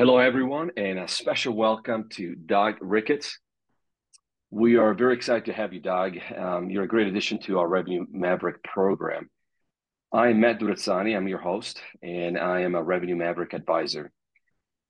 Hello, 0.00 0.16
everyone, 0.16 0.70
and 0.78 0.98
a 0.98 1.06
special 1.06 1.54
welcome 1.54 2.08
to 2.12 2.34
Doug 2.34 2.76
Ricketts. 2.80 3.38
We 4.48 4.76
are 4.76 4.94
very 4.94 5.14
excited 5.14 5.44
to 5.44 5.52
have 5.52 5.74
you, 5.74 5.80
Doug. 5.80 6.16
Um, 6.34 6.70
you're 6.70 6.84
a 6.84 6.88
great 6.88 7.08
addition 7.08 7.38
to 7.40 7.58
our 7.58 7.68
Revenue 7.68 8.06
Maverick 8.10 8.64
program. 8.64 9.28
I'm 10.10 10.40
Matt 10.40 10.58
Durazzani, 10.58 11.14
I'm 11.14 11.28
your 11.28 11.40
host, 11.40 11.82
and 12.02 12.38
I 12.38 12.60
am 12.60 12.76
a 12.76 12.82
Revenue 12.82 13.14
Maverick 13.14 13.52
advisor. 13.52 14.10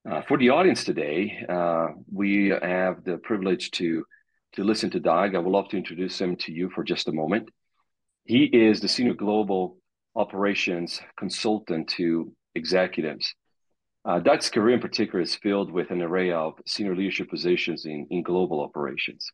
Uh, 0.09 0.23
for 0.23 0.39
the 0.39 0.51
audience 0.51 0.85
today, 0.85 1.45
uh, 1.49 1.89
we 2.13 2.51
have 2.51 3.03
the 3.03 3.17
privilege 3.17 3.73
to, 3.73 4.05
to 4.53 4.63
listen 4.63 4.91
to 4.91 5.01
Doug. 5.01 5.35
I 5.35 5.41
would 5.41 5.51
love 5.51 5.71
to 5.71 5.77
introduce 5.77 6.21
him 6.21 6.37
to 6.37 6.53
you 6.53 6.71
for 6.71 6.85
just 6.85 7.09
a 7.09 7.13
moment. 7.13 7.49
He 8.27 8.45
is 8.45 8.79
the 8.79 8.87
Senior 8.87 9.15
Global 9.15 9.77
Operations 10.15 11.01
Consultant 11.17 11.89
to 11.97 12.33
executives 12.55 13.35
uh, 14.05 14.19
Doug's 14.19 14.49
career 14.49 14.77
in 14.77 14.81
particular 14.81 15.21
is 15.21 15.35
filled 15.35 15.71
with 15.71 15.91
an 15.91 16.03
array 16.03 16.33
of 16.33 16.55
senior 16.67 16.97
leadership 16.97 17.29
positions 17.29 17.85
in, 17.85 18.07
in 18.11 18.23
global 18.23 18.61
operations. 18.61 19.31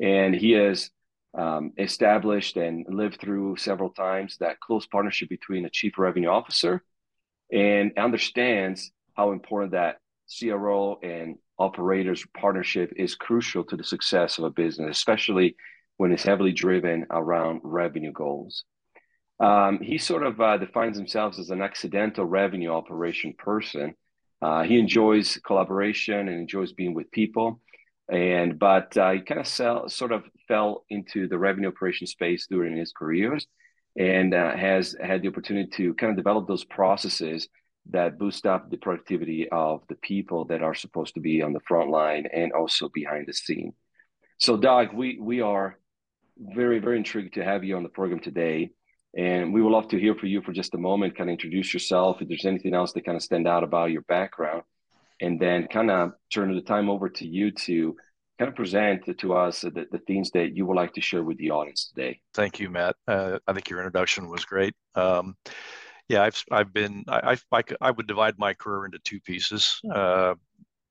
And 0.00 0.34
he 0.34 0.52
has 0.52 0.90
um, 1.36 1.72
established 1.78 2.56
and 2.56 2.84
lived 2.88 3.20
through 3.20 3.56
several 3.56 3.90
times 3.90 4.36
that 4.40 4.60
close 4.60 4.86
partnership 4.86 5.28
between 5.28 5.64
a 5.64 5.70
chief 5.70 5.98
revenue 5.98 6.28
officer 6.28 6.82
and 7.52 7.92
understands 7.96 8.90
how 9.16 9.32
important 9.32 9.72
that 9.72 9.98
CRO 10.38 10.98
and 11.02 11.36
operators 11.58 12.24
partnership 12.36 12.92
is 12.96 13.14
crucial 13.14 13.62
to 13.64 13.76
the 13.76 13.84
success 13.84 14.38
of 14.38 14.44
a 14.44 14.50
business, 14.50 14.96
especially 14.96 15.54
when 15.96 16.12
it's 16.12 16.24
heavily 16.24 16.52
driven 16.52 17.06
around 17.10 17.60
revenue 17.62 18.12
goals. 18.12 18.64
Um, 19.42 19.80
he 19.80 19.98
sort 19.98 20.22
of 20.22 20.40
uh, 20.40 20.56
defines 20.56 20.96
himself 20.96 21.36
as 21.36 21.50
an 21.50 21.62
accidental 21.62 22.24
revenue 22.24 22.70
operation 22.70 23.34
person. 23.36 23.94
Uh, 24.40 24.62
he 24.62 24.78
enjoys 24.78 25.36
collaboration 25.44 26.28
and 26.28 26.38
enjoys 26.38 26.72
being 26.72 26.94
with 26.94 27.10
people, 27.10 27.60
and 28.08 28.56
but 28.56 28.96
uh, 28.96 29.10
he 29.10 29.20
kind 29.20 29.40
of 29.40 29.48
sell, 29.48 29.88
sort 29.88 30.12
of 30.12 30.22
fell 30.46 30.84
into 30.90 31.26
the 31.26 31.38
revenue 31.38 31.68
operation 31.68 32.06
space 32.06 32.46
during 32.46 32.76
his 32.76 32.92
careers, 32.92 33.48
and 33.98 34.32
uh, 34.32 34.56
has 34.56 34.94
had 35.02 35.22
the 35.22 35.28
opportunity 35.28 35.68
to 35.70 35.94
kind 35.94 36.10
of 36.10 36.16
develop 36.16 36.46
those 36.46 36.64
processes 36.64 37.48
that 37.90 38.18
boost 38.20 38.46
up 38.46 38.70
the 38.70 38.76
productivity 38.76 39.48
of 39.48 39.82
the 39.88 39.96
people 39.96 40.44
that 40.44 40.62
are 40.62 40.74
supposed 40.74 41.14
to 41.14 41.20
be 41.20 41.42
on 41.42 41.52
the 41.52 41.60
front 41.66 41.90
line 41.90 42.26
and 42.32 42.52
also 42.52 42.88
behind 42.94 43.26
the 43.26 43.32
scene. 43.32 43.72
So, 44.38 44.56
Doug, 44.56 44.92
we 44.92 45.18
we 45.20 45.40
are 45.40 45.78
very 46.38 46.78
very 46.78 46.96
intrigued 46.96 47.34
to 47.34 47.44
have 47.44 47.64
you 47.64 47.76
on 47.76 47.82
the 47.82 47.88
program 47.88 48.20
today. 48.20 48.70
And 49.16 49.52
we 49.52 49.60
would 49.60 49.72
love 49.72 49.88
to 49.88 49.98
hear 49.98 50.14
from 50.14 50.30
you 50.30 50.40
for 50.40 50.52
just 50.52 50.74
a 50.74 50.78
moment, 50.78 51.16
kind 51.16 51.28
of 51.28 51.32
introduce 51.32 51.74
yourself. 51.74 52.22
If 52.22 52.28
there's 52.28 52.46
anything 52.46 52.74
else 52.74 52.92
that 52.92 53.04
kind 53.04 53.16
of 53.16 53.22
stand 53.22 53.46
out 53.46 53.62
about 53.62 53.90
your 53.90 54.02
background, 54.02 54.62
and 55.20 55.38
then 55.38 55.68
kind 55.68 55.90
of 55.90 56.12
turn 56.32 56.54
the 56.54 56.62
time 56.62 56.88
over 56.88 57.08
to 57.08 57.26
you 57.26 57.50
to 57.52 57.96
kind 58.38 58.48
of 58.48 58.56
present 58.56 59.08
to 59.18 59.34
us 59.34 59.60
the, 59.60 59.86
the 59.92 60.00
things 60.06 60.30
that 60.32 60.56
you 60.56 60.66
would 60.66 60.76
like 60.76 60.94
to 60.94 61.00
share 61.00 61.22
with 61.22 61.38
the 61.38 61.50
audience 61.50 61.92
today. 61.94 62.20
Thank 62.34 62.58
you, 62.58 62.70
Matt. 62.70 62.96
Uh, 63.06 63.38
I 63.46 63.52
think 63.52 63.68
your 63.70 63.78
introduction 63.78 64.28
was 64.28 64.44
great. 64.44 64.74
Um, 64.94 65.36
yeah, 66.08 66.22
I've 66.22 66.42
I've 66.50 66.72
been 66.72 67.04
I, 67.08 67.36
I 67.52 67.62
I 67.80 67.90
would 67.90 68.06
divide 68.06 68.38
my 68.38 68.54
career 68.54 68.86
into 68.86 68.98
two 68.98 69.20
pieces. 69.20 69.80
Uh, 69.94 70.34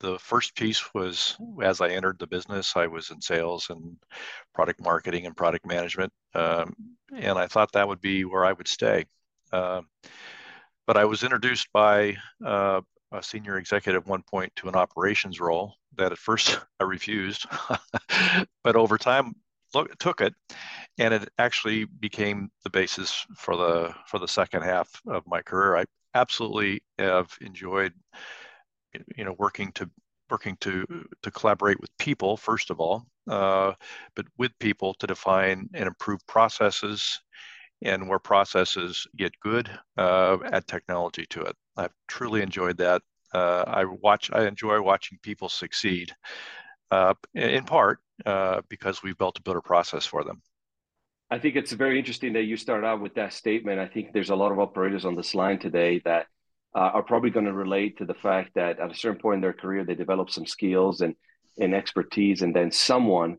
the 0.01 0.17
first 0.19 0.55
piece 0.55 0.93
was 0.93 1.37
as 1.63 1.79
I 1.79 1.89
entered 1.89 2.19
the 2.19 2.27
business, 2.27 2.75
I 2.75 2.87
was 2.87 3.11
in 3.11 3.21
sales 3.21 3.69
and 3.69 3.97
product 4.53 4.81
marketing 4.81 5.25
and 5.25 5.37
product 5.37 5.65
management, 5.65 6.11
um, 6.33 6.73
and 7.15 7.37
I 7.37 7.47
thought 7.47 7.71
that 7.73 7.87
would 7.87 8.01
be 8.01 8.25
where 8.25 8.45
I 8.45 8.53
would 8.53 8.67
stay. 8.67 9.05
Uh, 9.51 9.81
but 10.87 10.97
I 10.97 11.05
was 11.05 11.23
introduced 11.23 11.67
by 11.71 12.17
uh, 12.45 12.81
a 13.11 13.23
senior 13.23 13.57
executive 13.57 14.03
at 14.03 14.07
one 14.07 14.23
point 14.23 14.51
to 14.57 14.67
an 14.67 14.75
operations 14.75 15.39
role 15.39 15.75
that 15.97 16.11
at 16.11 16.17
first 16.17 16.59
I 16.79 16.83
refused, 16.83 17.45
but 18.63 18.75
over 18.75 18.97
time 18.97 19.35
look, 19.73 19.95
took 19.99 20.21
it, 20.21 20.33
and 20.97 21.13
it 21.13 21.29
actually 21.37 21.85
became 21.85 22.51
the 22.63 22.69
basis 22.69 23.25
for 23.35 23.55
the 23.55 23.93
for 24.07 24.19
the 24.19 24.27
second 24.27 24.63
half 24.63 24.89
of 25.07 25.27
my 25.27 25.41
career. 25.41 25.77
I 25.77 25.85
absolutely 26.13 26.83
have 26.97 27.31
enjoyed 27.41 27.93
you 29.15 29.23
know 29.23 29.35
working 29.37 29.71
to 29.73 29.89
working 30.29 30.57
to 30.61 30.85
to 31.21 31.31
collaborate 31.31 31.79
with 31.81 31.95
people 31.97 32.37
first 32.37 32.69
of 32.69 32.79
all 32.79 33.05
uh, 33.29 33.73
but 34.15 34.25
with 34.37 34.51
people 34.59 34.93
to 34.95 35.07
define 35.07 35.69
and 35.73 35.87
improve 35.87 36.25
processes 36.27 37.21
and 37.81 38.07
where 38.07 38.19
processes 38.19 39.07
get 39.17 39.39
good 39.39 39.69
uh, 39.97 40.37
add 40.51 40.67
technology 40.67 41.25
to 41.29 41.41
it. 41.41 41.55
I've 41.77 41.93
truly 42.07 42.41
enjoyed 42.41 42.77
that. 42.77 43.01
Uh, 43.33 43.63
i 43.65 43.85
watch 43.85 44.29
i 44.33 44.45
enjoy 44.45 44.81
watching 44.81 45.17
people 45.23 45.47
succeed 45.47 46.11
uh, 46.91 47.13
in 47.33 47.63
part 47.63 47.99
uh, 48.25 48.61
because 48.67 49.01
we've 49.01 49.17
built 49.17 49.39
a 49.39 49.41
better 49.41 49.61
process 49.61 50.05
for 50.05 50.25
them. 50.25 50.41
I 51.29 51.39
think 51.39 51.55
it's 51.55 51.71
very 51.71 51.97
interesting 51.97 52.33
that 52.33 52.43
you 52.43 52.57
start 52.57 52.83
out 52.83 52.99
with 52.99 53.15
that 53.15 53.31
statement. 53.31 53.79
I 53.79 53.87
think 53.87 54.11
there's 54.11 54.31
a 54.31 54.35
lot 54.35 54.51
of 54.51 54.59
operators 54.59 55.05
on 55.05 55.15
this 55.15 55.33
line 55.33 55.59
today 55.59 56.01
that 56.03 56.25
uh, 56.73 56.79
are 56.93 57.03
probably 57.03 57.29
going 57.29 57.45
to 57.45 57.53
relate 57.53 57.97
to 57.97 58.05
the 58.05 58.13
fact 58.13 58.51
that 58.55 58.79
at 58.79 58.91
a 58.91 58.95
certain 58.95 59.19
point 59.19 59.35
in 59.35 59.41
their 59.41 59.53
career 59.53 59.83
they 59.83 59.95
develop 59.95 60.29
some 60.29 60.45
skills 60.45 61.01
and, 61.01 61.15
and 61.59 61.75
expertise 61.75 62.41
and 62.41 62.55
then 62.55 62.71
someone 62.71 63.37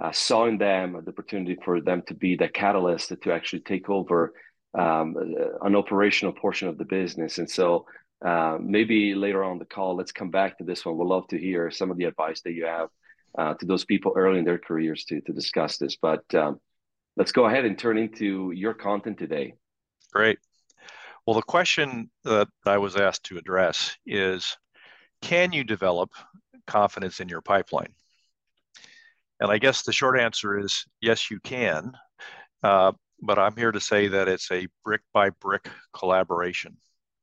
uh, 0.00 0.10
saw 0.10 0.46
in 0.46 0.58
them 0.58 1.00
the 1.04 1.10
opportunity 1.10 1.56
for 1.64 1.80
them 1.80 2.02
to 2.06 2.14
be 2.14 2.34
the 2.34 2.48
catalyst 2.48 3.12
to 3.22 3.32
actually 3.32 3.60
take 3.60 3.88
over 3.88 4.32
um, 4.76 5.16
an 5.62 5.76
operational 5.76 6.32
portion 6.32 6.66
of 6.66 6.78
the 6.78 6.84
business. 6.84 7.38
And 7.38 7.48
so 7.48 7.86
uh, 8.24 8.56
maybe 8.60 9.14
later 9.14 9.44
on 9.44 9.58
the 9.58 9.64
call 9.64 9.96
let's 9.96 10.12
come 10.12 10.30
back 10.30 10.58
to 10.58 10.64
this 10.64 10.84
one. 10.84 10.96
We'd 10.96 11.06
love 11.06 11.28
to 11.28 11.38
hear 11.38 11.70
some 11.70 11.90
of 11.90 11.98
the 11.98 12.04
advice 12.04 12.40
that 12.42 12.52
you 12.52 12.64
have 12.66 12.88
uh, 13.38 13.54
to 13.54 13.66
those 13.66 13.84
people 13.84 14.12
early 14.16 14.38
in 14.38 14.44
their 14.44 14.58
careers 14.58 15.04
to, 15.04 15.20
to 15.20 15.32
discuss 15.32 15.76
this. 15.76 15.96
But 15.96 16.22
um, 16.34 16.58
let's 17.16 17.32
go 17.32 17.46
ahead 17.46 17.64
and 17.64 17.78
turn 17.78 17.98
into 17.98 18.50
your 18.50 18.74
content 18.74 19.18
today. 19.18 19.54
Great 20.12 20.38
well, 21.26 21.34
the 21.34 21.42
question 21.42 22.10
that 22.24 22.48
I 22.66 22.78
was 22.78 22.96
asked 22.96 23.24
to 23.24 23.38
address 23.38 23.96
is 24.06 24.56
can 25.20 25.52
you 25.52 25.62
develop 25.62 26.10
confidence 26.66 27.20
in 27.20 27.28
your 27.28 27.40
pipeline? 27.40 27.94
And 29.40 29.50
I 29.50 29.58
guess 29.58 29.82
the 29.82 29.92
short 29.92 30.18
answer 30.18 30.58
is 30.58 30.84
yes, 31.00 31.30
you 31.30 31.40
can. 31.40 31.92
Uh, 32.62 32.92
but 33.20 33.38
I'm 33.38 33.56
here 33.56 33.72
to 33.72 33.80
say 33.80 34.08
that 34.08 34.28
it's 34.28 34.50
a 34.50 34.66
brick 34.84 35.02
by 35.12 35.30
brick 35.30 35.68
collaboration. 35.92 36.76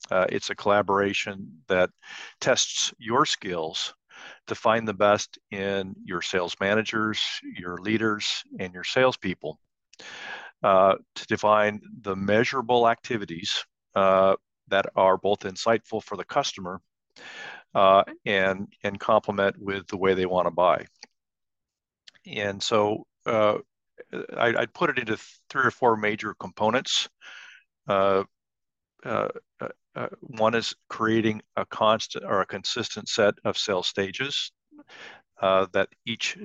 Uh, 0.09 0.25
it's 0.29 0.49
a 0.49 0.55
collaboration 0.55 1.61
that 1.67 1.89
tests 2.39 2.93
your 2.97 3.25
skills 3.25 3.93
to 4.47 4.55
find 4.55 4.87
the 4.87 4.93
best 4.93 5.37
in 5.51 5.93
your 6.03 6.21
sales 6.21 6.55
managers, 6.59 7.21
your 7.57 7.77
leaders, 7.77 8.43
and 8.59 8.73
your 8.73 8.83
salespeople. 8.83 9.59
Uh, 10.61 10.95
to 11.15 11.25
define 11.27 11.79
the 12.01 12.15
measurable 12.15 12.89
activities 12.89 13.63
uh, 13.95 14.35
that 14.67 14.87
are 14.95 15.17
both 15.17 15.39
insightful 15.39 16.03
for 16.03 16.15
the 16.17 16.25
customer 16.25 16.81
uh, 17.75 18.03
and 18.25 18.67
and 18.83 18.99
complement 18.99 19.55
with 19.59 19.87
the 19.87 19.97
way 19.97 20.13
they 20.13 20.25
want 20.25 20.47
to 20.47 20.51
buy. 20.51 20.85
And 22.25 22.61
so 22.61 23.05
uh, 23.25 23.57
I, 24.35 24.51
would 24.51 24.73
put 24.73 24.89
it 24.89 24.99
into 24.99 25.17
three 25.49 25.65
or 25.65 25.71
four 25.71 25.95
major 25.97 26.35
components. 26.39 27.09
Uh, 27.87 28.23
uh, 29.03 29.29
uh, 29.95 30.07
one 30.21 30.55
is 30.55 30.75
creating 30.89 31.41
a 31.55 31.65
constant 31.65 32.25
or 32.25 32.41
a 32.41 32.45
consistent 32.45 33.07
set 33.07 33.33
of 33.45 33.57
sales 33.57 33.87
stages 33.87 34.51
that 35.41 35.87
each 36.05 36.37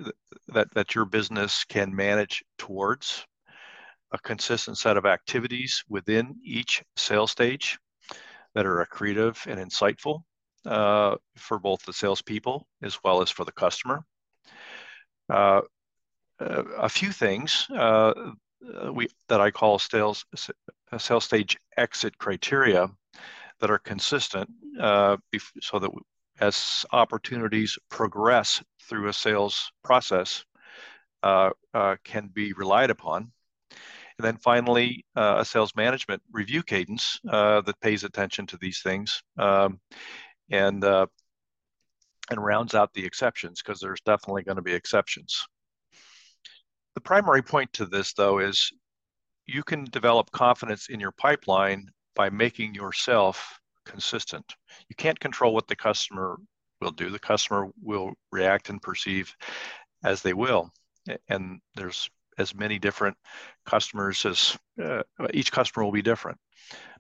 that 0.49 0.73
that 0.75 0.95
your 0.95 1.05
business 1.05 1.65
can 1.65 1.95
manage 1.95 2.45
towards 2.59 3.27
a 4.15 4.19
consistent 4.19 4.79
set 4.79 4.97
of 4.97 5.05
activities 5.05 5.83
within 5.89 6.37
each 6.45 6.85
sales 6.97 7.33
stage 7.33 7.79
that 8.55 8.65
are 8.65 8.87
accretive 8.87 9.45
and 9.47 9.59
insightful 9.59 10.23
uh, 10.67 11.17
for 11.37 11.59
both 11.59 11.85
the 11.85 11.93
salespeople 11.93 12.67
as 12.81 12.97
well 13.03 13.21
as 13.21 13.29
for 13.29 13.45
the 13.45 13.53
customer. 13.53 14.05
Uh, 15.29 15.63
a 16.39 16.89
few 16.89 17.11
things 17.11 17.67
uh, 17.77 18.13
we, 18.93 19.09
that 19.29 19.41
I 19.41 19.51
call 19.51 19.81
sales, 19.81 20.25
sales 20.97 21.25
stage 21.25 21.59
exit 21.77 22.17
criteria 22.17 22.89
that 23.61 23.71
are 23.71 23.79
consistent 23.79 24.49
uh, 24.81 25.17
so 25.61 25.81
that 25.81 25.91
as 26.41 26.85
opportunities 26.93 27.79
progress 27.89 28.63
through 28.83 29.09
a 29.09 29.13
sales 29.13 29.73
process 29.83 30.45
uh, 31.25 31.51
uh, 31.73 31.97
can 32.05 32.29
be 32.29 32.53
relied 32.53 32.91
upon 32.91 33.33
and 34.19 34.27
then 34.27 34.37
finally, 34.37 35.05
uh, 35.17 35.37
a 35.39 35.45
sales 35.45 35.75
management 35.75 36.23
review 36.33 36.63
cadence 36.63 37.19
uh, 37.29 37.61
that 37.63 37.81
pays 37.81 38.05
attention 38.05 38.47
to 38.47 38.57
these 38.59 38.81
things 38.81 39.23
um, 39.39 39.81
and, 40.51 40.85
uh, 40.85 41.07
and 42.31 42.45
rounds 42.45 42.75
out 42.75 42.93
the 42.93 43.05
exceptions 43.05 43.61
because 43.61 43.81
there's 43.81 44.01
definitely 44.03 44.45
going 44.45 44.57
to 44.57 44.63
be 44.63 44.73
exceptions. 44.73 45.45
The 46.95 47.01
primary 47.01 47.43
point 47.43 47.73
to 47.75 47.87
this, 47.87 48.13
though, 48.13 48.39
is 48.39 48.71
you 49.47 49.65
can 49.65 49.85
develop 49.85 50.31
confidence 50.31 50.89
in 50.89 51.01
your 51.01 51.13
pipeline 51.13 51.89
by 52.15 52.31
making 52.31 52.75
yourself 52.75 53.59
consistent. 53.85 54.55
You 54.89 54.97
can't 54.97 55.19
control 55.19 55.53
what 55.53 55.67
the 55.67 55.77
customer 55.77 56.39
will 56.81 56.93
do. 56.93 57.11
The 57.11 57.19
customer 57.19 57.69
will 57.83 58.13
react 58.31 58.71
and 58.71 58.81
perceive 58.81 59.35
as 60.05 60.23
they 60.23 60.33
will. 60.33 60.71
And 61.29 61.61
there's 61.75 62.09
as 62.39 62.55
many 62.55 62.79
different 62.79 63.17
customers 63.67 64.25
as 64.25 64.57
uh, 64.83 65.03
each 65.33 65.53
customer 65.53 65.85
will 65.85 65.93
be 65.93 66.03
different. 66.03 66.39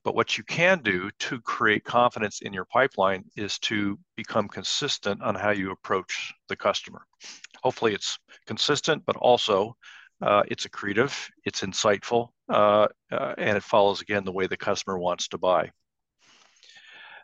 But 0.04 0.14
what 0.14 0.36
you 0.36 0.44
can 0.44 0.82
do 0.82 1.10
to 1.20 1.40
create 1.40 1.84
confidence 1.84 2.42
in 2.42 2.52
your 2.52 2.66
pipeline 2.66 3.24
is 3.36 3.58
to 3.60 3.98
become 4.16 4.48
consistent 4.48 5.22
on 5.22 5.34
how 5.34 5.50
you 5.50 5.70
approach 5.70 6.34
the 6.48 6.56
customer. 6.56 7.06
Hopefully, 7.62 7.94
it's 7.94 8.18
consistent, 8.46 9.02
but 9.06 9.16
also 9.16 9.76
uh, 10.20 10.42
it's 10.48 10.66
accretive, 10.66 11.30
it's 11.44 11.62
insightful, 11.62 12.28
uh, 12.50 12.88
uh, 13.10 13.34
and 13.38 13.56
it 13.56 13.62
follows 13.62 14.02
again 14.02 14.24
the 14.24 14.32
way 14.32 14.46
the 14.46 14.56
customer 14.56 14.98
wants 14.98 15.28
to 15.28 15.38
buy. 15.38 15.70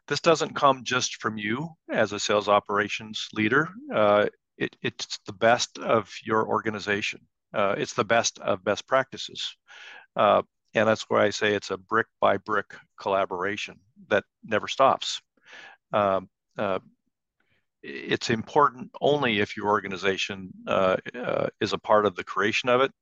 This 0.08 0.20
doesn't 0.20 0.56
come 0.56 0.82
just 0.82 1.16
from 1.16 1.36
you 1.36 1.68
as 1.90 2.12
a 2.12 2.18
sales 2.18 2.48
operations 2.48 3.28
leader. 3.32 3.68
Uh, 3.94 4.26
it, 4.56 4.74
it's 4.82 5.18
the 5.26 5.32
best 5.32 5.78
of 5.78 6.12
your 6.24 6.46
organization. 6.46 7.20
Uh, 7.52 7.74
it's 7.76 7.94
the 7.94 8.04
best 8.04 8.38
of 8.38 8.64
best 8.64 8.86
practices. 8.86 9.56
Uh, 10.16 10.42
and 10.74 10.88
that's 10.88 11.04
why 11.08 11.24
I 11.24 11.30
say 11.30 11.54
it's 11.54 11.70
a 11.70 11.76
brick 11.76 12.06
by 12.20 12.36
brick 12.36 12.74
collaboration 13.00 13.80
that 14.08 14.24
never 14.44 14.68
stops. 14.68 15.20
Um, 15.92 16.28
uh, 16.56 16.78
it's 17.82 18.30
important 18.30 18.90
only 19.00 19.40
if 19.40 19.56
your 19.56 19.68
organization 19.68 20.50
uh, 20.66 20.96
uh, 21.14 21.48
is 21.60 21.72
a 21.72 21.78
part 21.78 22.06
of 22.06 22.14
the 22.14 22.24
creation 22.24 22.68
of 22.68 22.82
it 22.82 22.92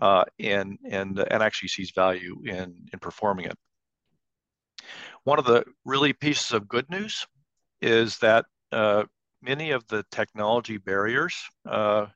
uh, 0.00 0.24
and 0.38 0.78
and 0.88 1.18
and 1.18 1.42
actually 1.42 1.68
sees 1.68 1.92
value 1.92 2.42
in 2.44 2.86
in 2.92 2.98
performing 2.98 3.46
it. 3.46 3.56
One 5.24 5.38
of 5.38 5.44
the 5.44 5.64
really 5.84 6.12
pieces 6.12 6.52
of 6.52 6.68
good 6.68 6.88
news 6.90 7.26
is 7.80 8.18
that 8.18 8.46
many 9.42 9.70
of 9.70 9.86
the 9.88 10.04
technology 10.10 10.78
barriers, 10.78 11.34
uh, 11.68 12.06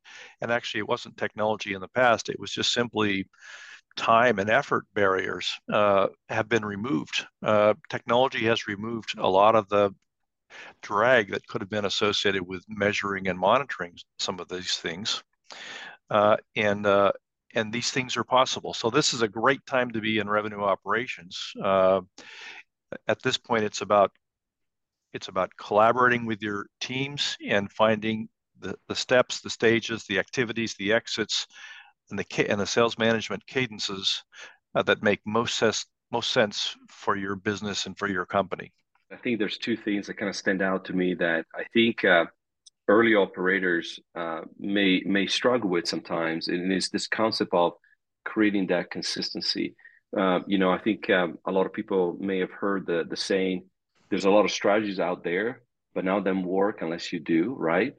and 0.40 0.50
actually 0.50 0.80
it 0.80 0.88
wasn't 0.88 1.16
technology 1.16 1.74
in 1.74 1.80
the 1.80 1.88
past, 1.88 2.28
it 2.28 2.40
was 2.40 2.50
just 2.52 2.72
simply 2.72 3.26
time 3.96 4.38
and 4.38 4.50
effort 4.50 4.84
barriers 4.94 5.52
uh, 5.72 6.08
have 6.28 6.48
been 6.48 6.64
removed. 6.64 7.26
Uh, 7.42 7.74
technology 7.88 8.46
has 8.46 8.66
removed 8.66 9.14
a 9.19 9.28
lot 9.28 9.54
of 9.54 9.69
the 9.69 9.94
drag 10.82 11.30
that 11.30 11.46
could 11.46 11.60
have 11.60 11.70
been 11.70 11.84
associated 11.84 12.42
with 12.42 12.64
measuring 12.69 13.28
and 13.28 13.38
monitoring 13.38 13.96
some 14.19 14.40
of 14.40 14.48
these 14.48 14.76
things. 14.76 15.22
Uh, 16.10 16.36
and 16.56 16.86
uh, 16.86 17.12
and 17.54 17.72
these 17.72 17.90
things 17.90 18.16
are 18.16 18.24
possible. 18.24 18.72
So 18.72 18.90
this 18.90 19.12
is 19.12 19.22
a 19.22 19.28
great 19.28 19.64
time 19.66 19.90
to 19.92 20.00
be 20.00 20.19
in 20.19 20.28
revenue 20.28 20.62
operations. 20.62 21.52
Uh, 21.62 22.00
at 23.06 23.22
this 23.22 23.36
point, 23.36 23.64
it's 23.64 23.80
about 23.80 24.10
it's 25.12 25.29
about 25.29 25.50
collaborating 25.56 26.26
with 26.26 26.43
your 26.43 26.67
teams 26.81 27.37
and 27.47 27.70
finding 27.70 28.29
the, 28.61 28.76
the 28.88 28.94
steps, 28.94 29.41
the 29.41 29.50
stages, 29.50 30.05
the 30.05 30.19
activities, 30.19 30.75
the 30.75 30.93
exits, 30.93 31.47
and 32.11 32.19
the 32.19 32.50
and 32.50 32.61
the 32.61 32.67
sales 32.67 32.99
management 32.99 33.47
cadences 33.47 34.23
uh, 34.75 34.82
that 34.82 35.03
make 35.03 35.20
most 35.26 35.56
sense 35.56 35.87
most 36.11 36.31
sense 36.31 36.76
for 36.88 37.17
your 37.17 37.37
business 37.37 37.87
and 37.87 37.97
for 37.99 38.09
your 38.09 38.26
company. 38.26 38.73
I 39.11 39.17
think 39.17 39.38
there's 39.38 39.59
two 39.59 39.76
things 39.76 40.06
that 40.06 40.14
kind 40.14 40.29
of 40.29 40.37
stand 40.37 40.62
out 40.62 40.85
to 40.87 40.93
me 40.93 41.15
that 41.15 41.47
I 41.55 41.65
think 41.73 42.05
uh, 42.05 42.26
early 42.88 43.15
operators 43.15 43.99
uh, 44.15 44.43
may 44.58 45.03
may 45.05 45.26
struggle 45.26 45.70
with 45.70 45.88
sometimes, 45.88 46.49
and 46.49 46.73
it's 46.73 46.91
this 46.91 47.06
concept 47.06 47.53
of 47.53 47.73
creating 48.25 48.69
that 48.69 48.91
consistency. 48.91 49.75
Uh, 50.17 50.41
you 50.47 50.58
know, 50.58 50.70
I 50.70 50.79
think 50.79 51.08
um, 51.11 51.38
a 51.47 51.53
lot 51.53 51.67
of 51.67 51.73
people 51.73 52.17
may 52.20 52.38
have 52.38 52.50
heard 52.50 52.87
the 52.87 53.05
the 53.08 53.17
saying, 53.17 53.65
"There's 54.12 54.26
a 54.26 54.31
lot 54.31 54.44
of 54.44 54.53
strategies 54.53 55.00
out 55.00 55.25
there, 55.25 55.62
but 55.94 56.05
none 56.05 56.19
of 56.19 56.25
them 56.25 56.44
work 56.44 56.82
unless 56.82 57.12
you 57.12 57.19
do." 57.19 57.56
Right? 57.59 57.94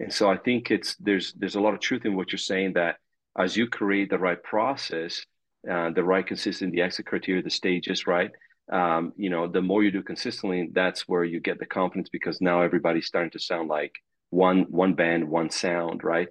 And 0.00 0.12
so 0.12 0.30
I 0.30 0.36
think 0.36 0.70
it's 0.70 0.96
there's 0.96 1.34
there's 1.34 1.56
a 1.56 1.60
lot 1.60 1.74
of 1.74 1.80
truth 1.80 2.04
in 2.06 2.16
what 2.16 2.32
you're 2.32 2.38
saying 2.38 2.72
that 2.74 2.96
as 3.38 3.56
you 3.56 3.68
create 3.68 4.10
the 4.10 4.18
right 4.18 4.42
process, 4.42 5.24
uh, 5.70 5.90
the 5.90 6.02
right 6.02 6.26
consistency, 6.26 6.74
the 6.74 6.82
exit 6.82 7.06
criteria, 7.06 7.42
the 7.42 7.50
stages, 7.50 8.06
right? 8.06 8.30
Um, 8.72 9.12
you 9.16 9.30
know, 9.30 9.46
the 9.48 9.62
more 9.62 9.82
you 9.82 9.90
do 9.90 10.02
consistently, 10.02 10.70
that's 10.72 11.08
where 11.08 11.24
you 11.24 11.40
get 11.40 11.58
the 11.58 11.66
confidence 11.66 12.08
because 12.10 12.40
now 12.40 12.62
everybody's 12.62 13.06
starting 13.06 13.30
to 13.32 13.40
sound 13.40 13.68
like 13.68 13.92
one 14.30 14.66
one 14.70 14.94
band, 14.94 15.28
one 15.28 15.50
sound, 15.50 16.04
right? 16.04 16.28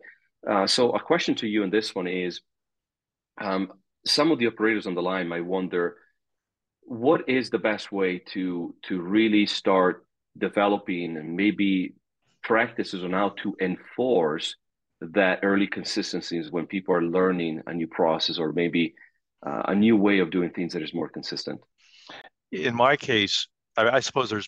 Uh, 0.47 0.67
so 0.67 0.91
a 0.91 0.99
question 0.99 1.35
to 1.35 1.47
you 1.47 1.63
in 1.63 1.69
this 1.69 1.95
one 1.95 2.07
is, 2.07 2.41
um, 3.41 3.71
some 4.05 4.31
of 4.31 4.39
the 4.39 4.47
operators 4.47 4.87
on 4.87 4.95
the 4.95 5.01
line 5.01 5.27
might 5.27 5.45
wonder, 5.45 5.97
what 6.87 7.27
is 7.27 7.49
the 7.49 7.59
best 7.59 7.91
way 7.91 8.17
to 8.17 8.73
to 8.81 9.01
really 9.01 9.45
start 9.45 10.05
developing 10.37 11.17
and 11.17 11.35
maybe 11.35 11.93
practices 12.43 13.03
on 13.03 13.11
how 13.11 13.29
to 13.43 13.53
enforce 13.59 14.55
that 15.01 15.39
early 15.43 15.67
consistency 15.67 16.37
is 16.37 16.49
when 16.49 16.65
people 16.65 16.95
are 16.95 17.03
learning 17.03 17.61
a 17.67 17.73
new 17.73 17.87
process 17.87 18.39
or 18.39 18.53
maybe 18.53 18.95
uh, 19.45 19.63
a 19.65 19.75
new 19.75 19.97
way 19.97 20.19
of 20.19 20.31
doing 20.31 20.49
things 20.51 20.71
that 20.73 20.81
is 20.81 20.93
more 20.93 21.09
consistent? 21.09 21.59
In 22.53 22.73
my 22.73 22.95
case 22.95 23.47
I, 23.75 23.89
I, 23.89 23.99
suppose 23.99 24.29
there's 24.29 24.47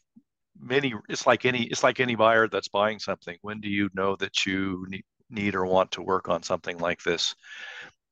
many 0.57 0.94
it's 1.09 1.27
like 1.27 1.45
any 1.45 1.63
it's 1.63 1.83
like 1.83 2.00
any 2.00 2.15
buyer 2.15 2.47
that's 2.47 2.69
buying 2.69 3.00
something. 3.00 3.38
When 3.42 3.59
do 3.59 3.68
you 3.68 3.89
know 3.94 4.15
that 4.15 4.45
you 4.45 4.85
need, 4.88 5.03
need 5.30 5.56
or 5.56 5.65
want 5.65 5.92
to 5.92 6.01
work 6.01 6.30
on 6.30 6.42
something 6.44 6.77
like 6.77 7.03
this 7.03 7.35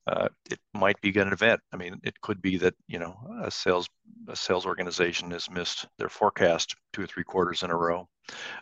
uh, 0.08 0.28
it 0.50 0.58
might 0.74 1.00
be 1.00 1.10
an 1.18 1.32
event. 1.32 1.60
I 1.72 1.76
mean 1.76 2.00
it 2.02 2.20
could 2.20 2.40
be 2.40 2.56
that 2.58 2.74
you 2.86 2.98
know 2.98 3.14
a 3.42 3.50
sales 3.50 3.88
a 4.28 4.36
sales 4.36 4.66
organization 4.66 5.30
has 5.30 5.50
missed 5.50 5.86
their 5.98 6.08
forecast 6.08 6.74
two 6.92 7.02
or 7.02 7.06
three 7.06 7.24
quarters 7.24 7.62
in 7.62 7.70
a 7.70 7.76
row. 7.76 8.08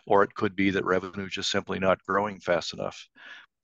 Or 0.05 0.23
it 0.23 0.33
could 0.35 0.55
be 0.55 0.69
that 0.71 0.85
revenue 0.85 1.29
just 1.29 1.51
simply 1.51 1.79
not 1.79 2.03
growing 2.03 2.39
fast 2.39 2.73
enough. 2.73 3.07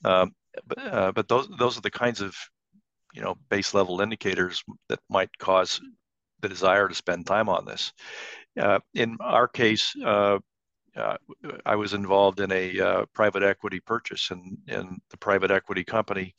Um, 0.03 0.33
but, 0.67 0.79
uh, 0.79 1.11
but 1.13 1.27
those 1.27 1.47
those 1.59 1.77
are 1.77 1.81
the 1.81 1.91
kinds 1.91 2.21
of 2.21 2.35
you 3.13 3.21
know 3.21 3.35
base 3.49 3.73
level 3.73 4.01
indicators 4.01 4.63
that 4.89 4.99
might 5.09 5.37
cause 5.37 5.81
the 6.41 6.49
desire 6.49 6.87
to 6.87 6.95
spend 6.95 7.25
time 7.25 7.49
on 7.49 7.65
this. 7.65 7.91
Uh, 8.59 8.79
in 8.93 9.17
our 9.21 9.47
case, 9.47 9.93
uh, 10.05 10.37
uh, 10.95 11.17
I 11.65 11.75
was 11.75 11.93
involved 11.93 12.39
in 12.39 12.51
a 12.51 12.79
uh, 12.79 13.05
private 13.13 13.43
equity 13.43 13.79
purchase, 13.79 14.29
and, 14.29 14.57
and 14.67 14.99
the 15.09 15.17
private 15.17 15.51
equity 15.51 15.83
company 15.83 16.35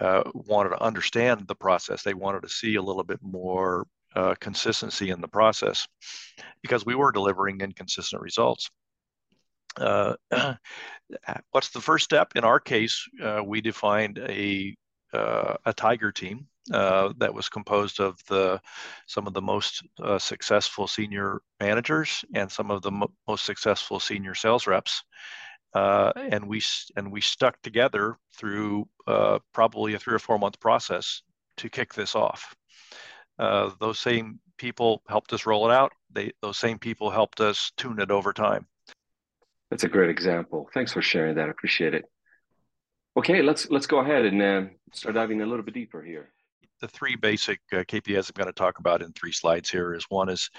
uh, 0.00 0.22
wanted 0.34 0.70
to 0.70 0.82
understand 0.82 1.46
the 1.46 1.54
process. 1.54 2.02
They 2.02 2.14
wanted 2.14 2.42
to 2.42 2.48
see 2.48 2.74
a 2.76 2.82
little 2.82 3.04
bit 3.04 3.20
more 3.22 3.86
uh, 4.14 4.34
consistency 4.40 5.10
in 5.10 5.20
the 5.20 5.28
process 5.28 5.86
because 6.62 6.86
we 6.86 6.94
were 6.94 7.12
delivering 7.12 7.60
inconsistent 7.60 8.22
results. 8.22 8.70
Uh, 9.76 10.14
what's 11.50 11.70
the 11.70 11.80
first 11.80 12.04
step? 12.04 12.32
In 12.34 12.44
our 12.44 12.60
case, 12.60 13.06
uh, 13.22 13.42
we 13.44 13.60
defined 13.60 14.18
a 14.18 14.74
uh, 15.12 15.54
a 15.64 15.72
tiger 15.72 16.10
team 16.12 16.46
that 16.68 17.32
was 17.32 17.48
composed 17.48 18.00
of 18.00 18.18
the 18.28 18.60
some 19.06 19.26
of 19.26 19.34
the 19.34 19.40
most 19.40 19.82
successful 20.18 20.86
senior 20.86 21.40
managers 21.60 22.24
and 22.34 22.50
some 22.50 22.70
of 22.70 22.82
the 22.82 22.90
mo- 22.90 23.12
most 23.28 23.44
successful 23.44 24.00
senior 24.00 24.34
sales 24.34 24.66
reps. 24.66 25.04
And 25.76 26.46
we 26.46 26.62
and 26.96 27.10
we 27.10 27.20
stuck 27.20 27.60
together 27.62 28.16
through 28.34 28.88
probably 29.52 29.94
a 29.94 29.98
three 29.98 30.14
or 30.14 30.18
four 30.18 30.38
month 30.38 30.58
process 30.60 31.22
to 31.58 31.68
kick 31.68 31.94
this 31.94 32.14
off. 32.14 32.54
those 33.38 33.98
same 33.98 34.40
people 34.58 35.02
helped 35.08 35.32
us 35.32 35.46
roll 35.46 35.70
it 35.70 35.74
out. 35.74 35.92
They, 36.10 36.32
those 36.42 36.56
same 36.56 36.78
people 36.78 37.10
helped 37.10 37.40
us 37.40 37.72
tune 37.76 38.00
it 38.00 38.10
over 38.10 38.32
time. 38.32 38.66
That's 39.70 39.84
a 39.84 39.88
great 39.88 40.10
example. 40.10 40.68
Thanks 40.72 40.92
for 40.92 41.02
sharing 41.02 41.34
that. 41.36 41.48
I 41.48 41.50
appreciate 41.50 41.94
it. 41.94 42.04
Okay, 43.16 43.42
let's 43.42 43.68
let's 43.70 43.86
go 43.86 43.98
ahead 43.98 44.26
and 44.26 44.42
uh, 44.42 44.62
start 44.92 45.14
diving 45.14 45.40
a 45.40 45.46
little 45.46 45.64
bit 45.64 45.74
deeper 45.74 46.02
here. 46.02 46.30
The 46.80 46.88
three 46.88 47.16
basic 47.16 47.60
uh, 47.72 47.78
KPIs 47.78 48.30
I'm 48.30 48.34
going 48.34 48.46
to 48.46 48.52
talk 48.52 48.78
about 48.78 49.02
in 49.02 49.12
three 49.12 49.32
slides 49.32 49.70
here 49.70 49.94
is 49.94 50.04
one 50.10 50.28
is 50.28 50.50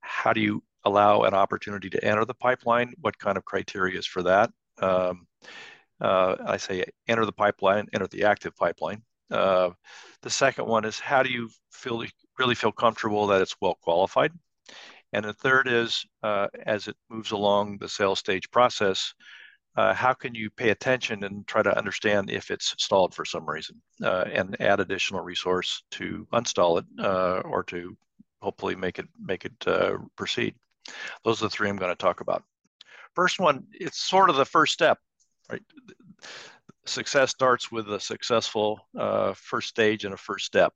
how 0.00 0.32
do 0.32 0.40
you 0.40 0.62
allow 0.86 1.22
an 1.22 1.34
opportunity 1.34 1.90
to 1.90 2.02
enter 2.04 2.24
the 2.24 2.34
pipeline? 2.34 2.94
What 3.00 3.18
kind 3.18 3.36
of 3.36 3.44
criteria 3.44 3.98
is 3.98 4.06
for 4.06 4.22
that? 4.22 4.50
Um, 4.78 5.26
uh, 6.00 6.36
I 6.46 6.56
say 6.56 6.84
enter 7.08 7.26
the 7.26 7.32
pipeline, 7.32 7.86
enter 7.92 8.06
the 8.06 8.24
active 8.24 8.54
pipeline. 8.56 9.02
Uh, 9.30 9.70
the 10.22 10.30
second 10.30 10.66
one 10.66 10.84
is 10.84 11.00
how 11.00 11.22
do 11.22 11.30
you 11.30 11.50
feel 11.72 12.04
really 12.38 12.54
feel 12.54 12.72
comfortable 12.72 13.26
that 13.26 13.42
it's 13.42 13.56
well 13.60 13.76
qualified? 13.82 14.32
And 15.12 15.24
the 15.24 15.32
third 15.32 15.66
is, 15.68 16.04
uh, 16.22 16.46
as 16.64 16.88
it 16.88 16.96
moves 17.10 17.32
along 17.32 17.78
the 17.78 17.88
sales 17.88 18.18
stage 18.18 18.50
process, 18.50 19.14
uh, 19.76 19.92
how 19.92 20.12
can 20.12 20.34
you 20.34 20.50
pay 20.50 20.70
attention 20.70 21.24
and 21.24 21.46
try 21.46 21.62
to 21.62 21.76
understand 21.76 22.30
if 22.30 22.50
it's 22.50 22.74
stalled 22.78 23.14
for 23.14 23.24
some 23.24 23.48
reason 23.48 23.80
uh, 24.02 24.24
and 24.32 24.56
add 24.60 24.80
additional 24.80 25.20
resource 25.20 25.82
to 25.90 26.26
unstall 26.32 26.78
it 26.78 26.86
uh, 26.98 27.40
or 27.44 27.62
to 27.64 27.96
hopefully 28.40 28.76
make 28.76 28.98
it 28.98 29.08
make 29.20 29.44
it 29.44 29.58
proceed. 30.16 30.54
Those 31.24 31.42
are 31.42 31.46
the 31.46 31.50
three 31.50 31.68
I'm 31.68 31.76
going 31.76 31.92
to 31.92 31.96
talk 31.96 32.20
about. 32.20 32.42
First 33.14 33.38
one, 33.38 33.66
it's 33.72 33.98
sort 33.98 34.30
of 34.30 34.36
the 34.36 34.44
first 34.44 34.72
step, 34.72 34.98
right? 35.50 35.62
Success 36.84 37.30
starts 37.30 37.72
with 37.72 37.90
a 37.90 37.98
successful 37.98 38.80
uh, 38.98 39.32
first 39.34 39.68
stage 39.68 40.04
and 40.04 40.14
a 40.14 40.18
first 40.18 40.44
step. 40.44 40.72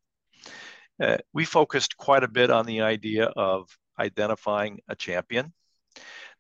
Uh, 1.00 1.18
we 1.32 1.44
focused 1.44 1.96
quite 1.96 2.24
a 2.24 2.28
bit 2.28 2.50
on 2.50 2.66
the 2.66 2.80
idea 2.80 3.24
of 3.24 3.68
identifying 3.98 4.80
a 4.88 4.96
champion. 4.96 5.52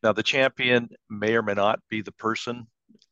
Now, 0.02 0.12
the 0.12 0.22
champion 0.22 0.88
may 1.08 1.34
or 1.34 1.42
may 1.42 1.54
not 1.54 1.80
be 1.88 2.02
the 2.02 2.12
person 2.12 2.66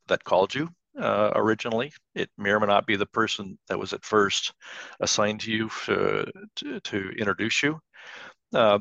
that 0.08 0.24
called 0.24 0.54
you 0.54 0.68
uh, 0.98 1.32
originally. 1.34 1.92
It 2.14 2.30
may 2.38 2.50
or 2.50 2.60
may 2.60 2.66
not 2.66 2.86
be 2.86 2.96
the 2.96 3.06
person 3.06 3.58
that 3.68 3.78
was 3.78 3.92
at 3.92 4.04
first 4.04 4.52
assigned 5.00 5.40
to 5.40 5.52
you 5.52 5.70
to, 5.86 6.26
to, 6.56 6.80
to 6.80 7.10
introduce 7.18 7.62
you. 7.62 7.78
Uh, 8.54 8.78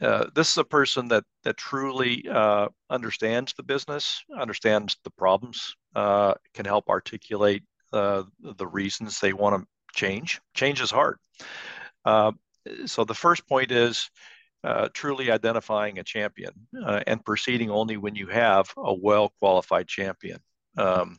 uh, 0.00 0.26
this 0.34 0.50
is 0.50 0.58
a 0.58 0.64
person 0.64 1.08
that 1.08 1.24
that 1.44 1.56
truly 1.56 2.26
uh, 2.28 2.68
understands 2.88 3.52
the 3.52 3.62
business, 3.62 4.22
understands 4.38 4.96
the 5.04 5.10
problems, 5.10 5.74
uh, 5.94 6.34
can 6.54 6.64
help 6.64 6.88
articulate 6.88 7.62
uh, 7.92 8.22
the 8.56 8.66
reasons 8.66 9.20
they 9.20 9.32
want 9.32 9.60
to 9.60 9.68
change. 9.94 10.40
Change 10.54 10.80
is 10.80 10.90
hard. 10.90 11.18
Uh, 12.04 12.32
so 12.86 13.04
the 13.04 13.14
first 13.14 13.46
point 13.46 13.70
is 13.72 14.10
truly 14.92 15.30
identifying 15.30 15.98
a 15.98 16.04
champion 16.04 16.52
and 17.06 17.24
proceeding 17.24 17.70
only 17.70 17.96
when 17.96 18.14
you 18.14 18.26
have 18.26 18.72
a 18.76 18.94
well 18.94 19.32
qualified 19.38 19.86
champion. 19.86 20.38
Um, 20.76 21.18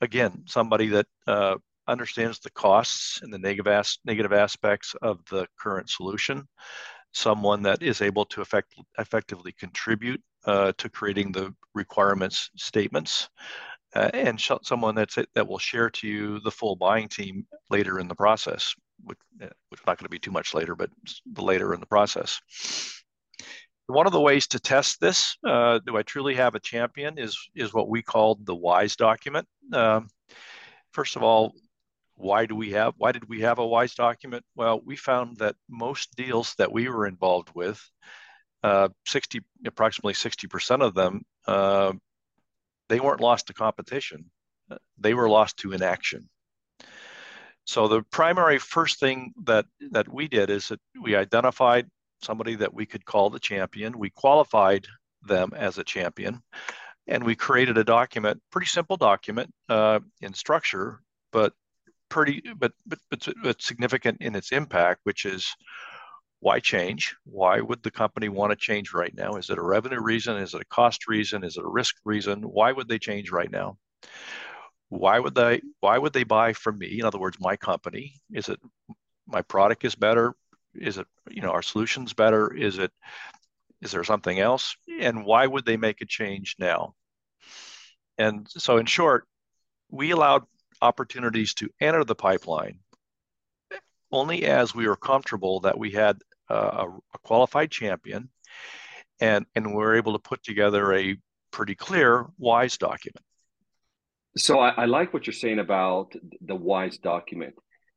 again, 0.00 0.44
somebody 0.46 0.88
that 0.88 1.60
understands 1.88 2.38
the 2.38 2.50
costs 2.50 3.20
and 3.22 3.32
the 3.32 3.38
negative, 3.38 3.66
as- 3.66 3.98
negative 4.04 4.32
aspects 4.32 4.94
of 5.02 5.18
the 5.30 5.46
current 5.58 5.88
solution 5.90 6.46
someone 7.12 7.62
that 7.62 7.82
is 7.82 8.02
able 8.02 8.24
to 8.26 8.40
effect, 8.40 8.74
effectively 8.98 9.52
contribute 9.52 10.22
uh, 10.44 10.72
to 10.78 10.88
creating 10.88 11.32
the 11.32 11.54
requirements 11.74 12.50
statements, 12.56 13.28
uh, 13.94 14.10
and 14.14 14.40
sh- 14.40 14.52
someone 14.62 14.94
that's 14.94 15.18
that 15.34 15.46
will 15.46 15.58
share 15.58 15.90
to 15.90 16.08
you 16.08 16.40
the 16.40 16.50
full 16.50 16.76
buying 16.76 17.08
team 17.08 17.46
later 17.70 17.98
in 17.98 18.08
the 18.08 18.14
process, 18.14 18.74
which, 19.04 19.18
uh, 19.42 19.46
which 19.68 19.80
is 19.80 19.86
not 19.86 19.98
going 19.98 20.06
to 20.06 20.10
be 20.10 20.18
too 20.18 20.30
much 20.30 20.54
later, 20.54 20.74
but 20.76 20.90
later 21.36 21.74
in 21.74 21.80
the 21.80 21.86
process. 21.86 22.40
One 23.86 24.06
of 24.06 24.12
the 24.12 24.20
ways 24.20 24.46
to 24.48 24.60
test 24.60 25.00
this, 25.00 25.36
uh, 25.44 25.80
do 25.84 25.96
I 25.96 26.02
truly 26.02 26.36
have 26.36 26.54
a 26.54 26.60
champion, 26.60 27.18
is 27.18 27.36
is 27.56 27.74
what 27.74 27.88
we 27.88 28.02
called 28.02 28.46
the 28.46 28.54
WISE 28.54 28.94
document. 28.94 29.48
Um, 29.72 30.08
first 30.92 31.16
of 31.16 31.24
all, 31.24 31.54
why 32.20 32.46
do 32.46 32.54
we 32.54 32.70
have 32.72 32.94
why 32.96 33.12
did 33.12 33.28
we 33.28 33.40
have 33.40 33.58
a 33.58 33.66
wise 33.66 33.94
document? 33.94 34.44
Well 34.54 34.80
we 34.84 34.96
found 34.96 35.38
that 35.38 35.56
most 35.68 36.14
deals 36.16 36.54
that 36.58 36.72
we 36.72 36.88
were 36.88 37.06
involved 37.06 37.50
with 37.54 37.80
uh, 38.62 38.88
60 39.06 39.40
approximately 39.66 40.14
60% 40.14 40.82
of 40.82 40.94
them 40.94 41.22
uh, 41.46 41.92
they 42.88 43.00
weren't 43.00 43.20
lost 43.20 43.46
to 43.46 43.54
competition. 43.54 44.30
They 44.98 45.14
were 45.14 45.28
lost 45.28 45.58
to 45.58 45.72
inaction. 45.72 46.28
So 47.64 47.86
the 47.86 48.02
primary 48.10 48.58
first 48.58 48.98
thing 48.98 49.32
that 49.44 49.66
that 49.92 50.12
we 50.12 50.28
did 50.28 50.50
is 50.50 50.68
that 50.68 50.80
we 51.00 51.14
identified 51.14 51.88
somebody 52.22 52.56
that 52.56 52.74
we 52.74 52.86
could 52.86 53.04
call 53.04 53.30
the 53.30 53.38
champion. 53.38 53.98
We 53.98 54.10
qualified 54.10 54.86
them 55.22 55.52
as 55.54 55.78
a 55.78 55.84
champion 55.84 56.42
and 57.06 57.24
we 57.24 57.34
created 57.34 57.76
a 57.76 57.84
document 57.84 58.40
pretty 58.50 58.66
simple 58.66 58.96
document 58.96 59.50
uh, 59.68 60.00
in 60.20 60.32
structure 60.32 61.00
but 61.32 61.52
pretty, 62.10 62.42
but, 62.56 62.72
but, 62.86 62.98
but, 63.10 63.26
but 63.42 63.62
significant 63.62 64.18
in 64.20 64.34
its 64.34 64.52
impact, 64.52 65.00
which 65.04 65.24
is 65.24 65.56
why 66.40 66.58
change? 66.58 67.14
Why 67.24 67.60
would 67.60 67.82
the 67.82 67.90
company 67.90 68.28
want 68.28 68.50
to 68.50 68.56
change 68.56 68.92
right 68.92 69.14
now? 69.14 69.36
Is 69.36 69.50
it 69.50 69.58
a 69.58 69.62
revenue 69.62 70.00
reason? 70.00 70.36
Is 70.36 70.54
it 70.54 70.62
a 70.62 70.66
cost 70.66 71.06
reason? 71.06 71.44
Is 71.44 71.56
it 71.56 71.64
a 71.64 71.68
risk 71.68 71.96
reason? 72.04 72.42
Why 72.42 72.72
would 72.72 72.88
they 72.88 72.98
change 72.98 73.30
right 73.30 73.50
now? 73.50 73.78
Why 74.88 75.20
would 75.20 75.34
they 75.34 75.62
why 75.80 75.98
would 75.98 76.12
they 76.12 76.24
buy 76.24 76.52
from 76.52 76.78
me? 76.78 76.98
In 76.98 77.04
other 77.04 77.18
words, 77.18 77.38
my 77.40 77.56
company? 77.56 78.14
Is 78.32 78.48
it 78.48 78.58
my 79.26 79.42
product 79.42 79.84
is 79.84 79.94
better? 79.94 80.34
Is 80.74 80.98
it, 80.98 81.06
you 81.30 81.42
know, 81.42 81.50
our 81.50 81.62
solutions 81.62 82.12
better? 82.12 82.52
Is 82.52 82.78
it 82.78 82.90
is 83.82 83.92
there 83.92 84.04
something 84.04 84.38
else? 84.38 84.74
And 85.00 85.24
why 85.24 85.46
would 85.46 85.64
they 85.64 85.76
make 85.76 86.00
a 86.00 86.06
change 86.06 86.56
now? 86.58 86.94
And 88.18 88.46
so 88.50 88.78
in 88.78 88.86
short, 88.86 89.26
we 89.90 90.10
allowed 90.10 90.44
opportunities 90.82 91.54
to 91.54 91.68
enter 91.80 92.04
the 92.04 92.14
pipeline 92.14 92.78
only 94.12 94.44
as 94.44 94.74
we 94.74 94.88
were 94.88 94.96
comfortable 94.96 95.60
that 95.60 95.78
we 95.78 95.90
had 95.90 96.18
uh, 96.48 96.86
a, 97.14 97.18
qualified 97.18 97.70
champion 97.70 98.28
and 99.20 99.46
and 99.54 99.74
we're 99.74 99.96
able 99.96 100.12
to 100.14 100.18
put 100.18 100.42
together 100.42 100.94
a 100.94 101.16
pretty 101.52 101.74
clear 101.74 102.26
wise 102.38 102.76
document. 102.76 103.24
So 104.36 104.58
i, 104.58 104.70
I 104.70 104.84
like 104.86 105.12
what 105.12 105.26
you're 105.26 105.34
saying 105.34 105.58
about 105.58 106.14
the 106.40 106.56
wise 106.56 106.98
document. 106.98 107.54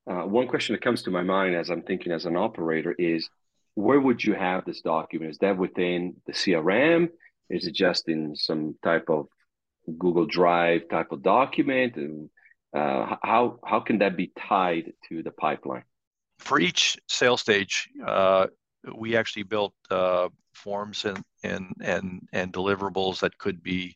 Uh, 0.09 0.25
one 0.25 0.47
question 0.47 0.73
that 0.73 0.81
comes 0.81 1.03
to 1.03 1.11
my 1.11 1.23
mind 1.23 1.55
as 1.55 1.69
i'm 1.69 1.81
thinking 1.81 2.11
as 2.11 2.25
an 2.25 2.35
operator 2.35 2.93
is 2.97 3.29
where 3.75 3.99
would 3.99 4.23
you 4.23 4.33
have 4.33 4.65
this 4.65 4.81
document? 4.81 5.31
Is 5.31 5.37
that 5.39 5.57
within 5.57 6.15
the 6.27 6.33
crm 6.33 7.09
is 7.49 7.67
it 7.67 7.73
just 7.73 8.07
in 8.07 8.35
some 8.35 8.75
type 8.83 9.09
of 9.09 9.27
google 9.97 10.25
drive 10.25 10.87
type 10.89 11.11
of 11.11 11.21
document 11.21 11.97
uh, 12.73 13.15
how 13.21 13.59
how 13.63 13.79
can 13.79 13.99
that 13.99 14.17
be 14.17 14.31
tied 14.47 14.93
to 15.09 15.21
the 15.21 15.31
pipeline? 15.31 15.83
For 16.39 16.59
each 16.59 16.97
sales 17.07 17.41
stage, 17.41 17.89
uh, 18.05 18.47
we 18.95 19.15
actually 19.15 19.43
built 19.43 19.73
uh, 19.91 20.29
forms 20.53 21.05
and, 21.05 21.23
and 21.43 21.75
and 21.81 22.27
and 22.33 22.51
deliverables 22.51 23.19
that 23.19 23.37
could 23.37 23.61
be 23.61 23.95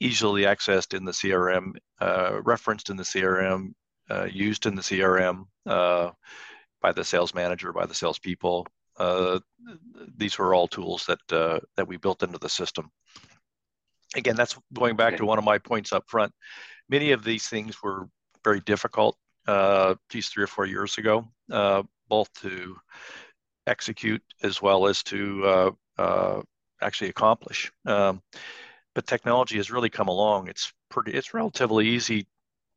easily 0.00 0.42
accessed 0.42 0.92
in 0.92 1.04
the 1.04 1.12
CRM, 1.12 1.72
uh, 2.00 2.40
referenced 2.42 2.90
in 2.90 2.96
the 2.96 3.04
CRM, 3.04 3.74
uh, 4.10 4.24
used 4.24 4.66
in 4.66 4.74
the 4.74 4.82
CRM 4.82 5.44
uh, 5.66 6.10
by 6.82 6.92
the 6.92 7.04
sales 7.04 7.32
manager, 7.32 7.72
by 7.72 7.86
the 7.86 7.94
salespeople. 7.94 8.66
these 10.16 10.36
were 10.36 10.52
all 10.52 10.66
tools 10.66 11.06
that 11.06 11.64
that 11.76 11.86
we 11.86 11.96
built 11.96 12.24
into 12.24 12.38
the 12.38 12.48
system. 12.48 12.90
Again, 14.16 14.36
that's 14.36 14.56
going 14.72 14.96
back 14.96 15.14
okay. 15.14 15.18
to 15.18 15.26
one 15.26 15.38
of 15.38 15.44
my 15.44 15.58
points 15.58 15.92
up 15.92 16.04
front 16.08 16.32
many 16.88 17.12
of 17.12 17.24
these 17.24 17.48
things 17.48 17.82
were 17.82 18.08
very 18.42 18.60
difficult 18.60 19.16
uh, 19.46 19.94
these 20.10 20.28
three 20.28 20.44
or 20.44 20.48
four 20.48 20.66
years 20.66 20.98
ago, 20.98 21.26
uh, 21.50 21.82
both 22.08 22.32
to 22.40 22.76
execute 23.66 24.22
as 24.42 24.60
well 24.60 24.86
as 24.86 25.02
to 25.02 25.44
uh, 25.44 25.70
uh 25.98 26.42
actually 26.82 27.08
accomplish. 27.08 27.72
Um, 27.86 28.22
but 28.94 29.06
technology 29.06 29.56
has 29.56 29.70
really 29.70 29.90
come 29.90 30.08
along. 30.08 30.48
It's 30.48 30.72
pretty. 30.90 31.12
It's 31.12 31.34
relatively 31.34 31.88
easy. 31.88 32.26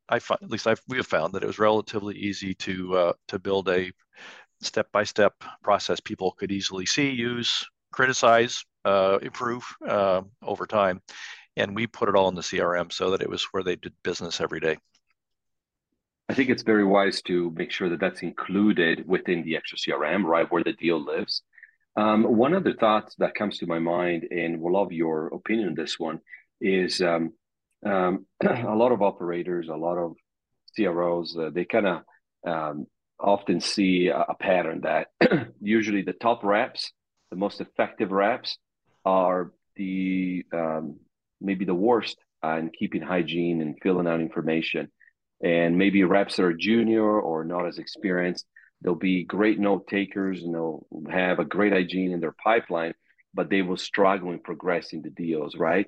I 0.09 0.19
find, 0.19 0.39
at 0.41 0.49
least 0.49 0.67
I've, 0.67 0.81
we 0.87 0.97
have 0.97 1.07
found 1.07 1.33
that 1.33 1.43
it 1.43 1.47
was 1.47 1.59
relatively 1.59 2.15
easy 2.15 2.53
to 2.55 2.97
uh, 2.97 3.13
to 3.29 3.39
build 3.39 3.69
a 3.69 3.91
step-by-step 4.61 5.33
process 5.61 5.99
people 5.99 6.31
could 6.31 6.51
easily 6.51 6.85
see, 6.85 7.11
use, 7.11 7.63
criticize, 7.91 8.63
uh, 8.85 9.19
improve 9.21 9.63
over 10.41 10.65
time 10.65 10.99
and 11.57 11.75
we 11.75 11.87
put 11.87 12.07
it 12.07 12.15
all 12.15 12.29
in 12.29 12.35
the 12.35 12.41
CRM 12.41 12.91
so 12.91 13.11
that 13.11 13.21
it 13.21 13.29
was 13.29 13.43
where 13.45 13.63
they 13.63 13.75
did 13.75 13.93
business 14.03 14.39
every 14.39 14.59
day. 14.59 14.77
I 16.29 16.33
think 16.33 16.49
it's 16.49 16.63
very 16.63 16.83
wise 16.83 17.21
to 17.23 17.51
make 17.51 17.71
sure 17.71 17.89
that 17.89 17.99
that's 17.99 18.21
included 18.21 19.07
within 19.07 19.43
the 19.43 19.55
extra 19.55 19.77
CRM, 19.77 20.23
right, 20.23 20.49
where 20.51 20.63
the 20.63 20.73
deal 20.73 21.03
lives. 21.03 21.41
Um, 21.95 22.23
one 22.23 22.53
other 22.53 22.73
thought 22.73 23.13
that 23.17 23.33
comes 23.33 23.57
to 23.57 23.65
my 23.65 23.79
mind, 23.79 24.27
and 24.29 24.59
we'll 24.61 24.73
love 24.73 24.91
your 24.91 25.27
opinion 25.27 25.69
on 25.69 25.75
this 25.75 25.97
one, 25.97 26.19
is 26.61 27.01
um, 27.01 27.33
um, 27.85 28.25
a 28.43 28.75
lot 28.75 28.91
of 28.91 29.01
operators, 29.01 29.69
a 29.69 29.75
lot 29.75 29.97
of 29.97 30.15
CROs, 30.75 31.35
uh, 31.37 31.49
they 31.49 31.65
kind 31.65 31.87
of 31.87 32.01
um, 32.45 32.87
often 33.19 33.59
see 33.59 34.07
a, 34.07 34.19
a 34.19 34.35
pattern 34.35 34.81
that 34.81 35.07
usually 35.61 36.03
the 36.03 36.13
top 36.13 36.43
reps, 36.43 36.91
the 37.31 37.37
most 37.37 37.61
effective 37.61 38.11
reps, 38.11 38.57
are 39.05 39.51
the 39.75 40.45
um, 40.53 40.97
maybe 41.41 41.65
the 41.65 41.73
worst 41.73 42.17
in 42.43 42.71
keeping 42.77 43.01
hygiene 43.01 43.61
and 43.61 43.77
filling 43.81 44.07
out 44.07 44.21
information. 44.21 44.91
And 45.43 45.77
maybe 45.77 46.03
reps 46.03 46.37
that 46.37 46.43
are 46.43 46.53
junior 46.53 47.19
or 47.19 47.43
not 47.43 47.67
as 47.67 47.77
experienced, 47.77 48.45
they'll 48.81 48.95
be 48.95 49.23
great 49.23 49.59
note 49.59 49.87
takers 49.87 50.43
and 50.43 50.53
they'll 50.53 50.85
have 51.09 51.39
a 51.39 51.45
great 51.45 51.73
hygiene 51.73 52.11
in 52.11 52.19
their 52.19 52.35
pipeline, 52.43 52.93
but 53.33 53.49
they 53.49 53.61
will 53.61 53.77
struggle 53.77 54.31
in 54.31 54.39
progressing 54.39 55.01
the 55.01 55.09
deals, 55.09 55.55
right? 55.55 55.85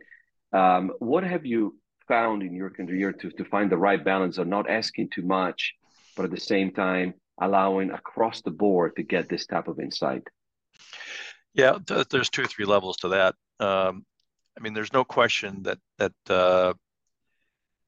Um, 0.54 0.92
what 1.00 1.24
have 1.24 1.46
you 1.46 1.78
found 2.08 2.44
in 2.44 2.54
your 2.54 2.70
career 2.70 3.14
to, 3.14 3.30
to 3.32 3.46
find 3.46 3.72
the 3.72 3.78
right 3.78 4.04
balance 4.04 4.38
of 4.38 4.48
not 4.48 4.70
asking 4.70 5.10
too 5.10 5.22
much, 5.22 5.74
but 6.16 6.26
at 6.26 6.32
the 6.32 6.40
same 6.40 6.72
time 6.72 7.14
allowing 7.42 7.92
across 7.92 8.42
the 8.42 8.52
board 8.52 8.96
to 8.98 9.04
get 9.04 9.30
this 9.30 9.46
type 9.46 9.68
of 9.68 9.80
insight? 9.80 10.24
Yeah, 11.54 11.78
there's 12.10 12.30
two 12.30 12.44
or 12.44 12.48
three 12.48 12.66
levels 12.66 12.98
to 12.98 13.10
that. 13.10 13.36
Um, 13.60 14.06
I 14.60 14.62
mean, 14.62 14.74
there's 14.74 14.94
no 14.94 15.06
question 15.06 15.64
that 15.64 15.80
that 15.98 16.12
uh, 16.30 16.74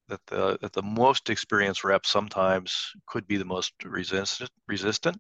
that 0.08 0.22
the 0.28 0.58
that 0.62 0.74
the 0.74 0.82
most 0.82 1.30
experienced 1.30 1.84
rep 1.84 2.06
sometimes 2.06 2.94
could 3.08 3.28
be 3.28 3.38
the 3.38 3.46
most 3.46 3.74
resistant 3.84 4.50
resistant, 4.68 5.20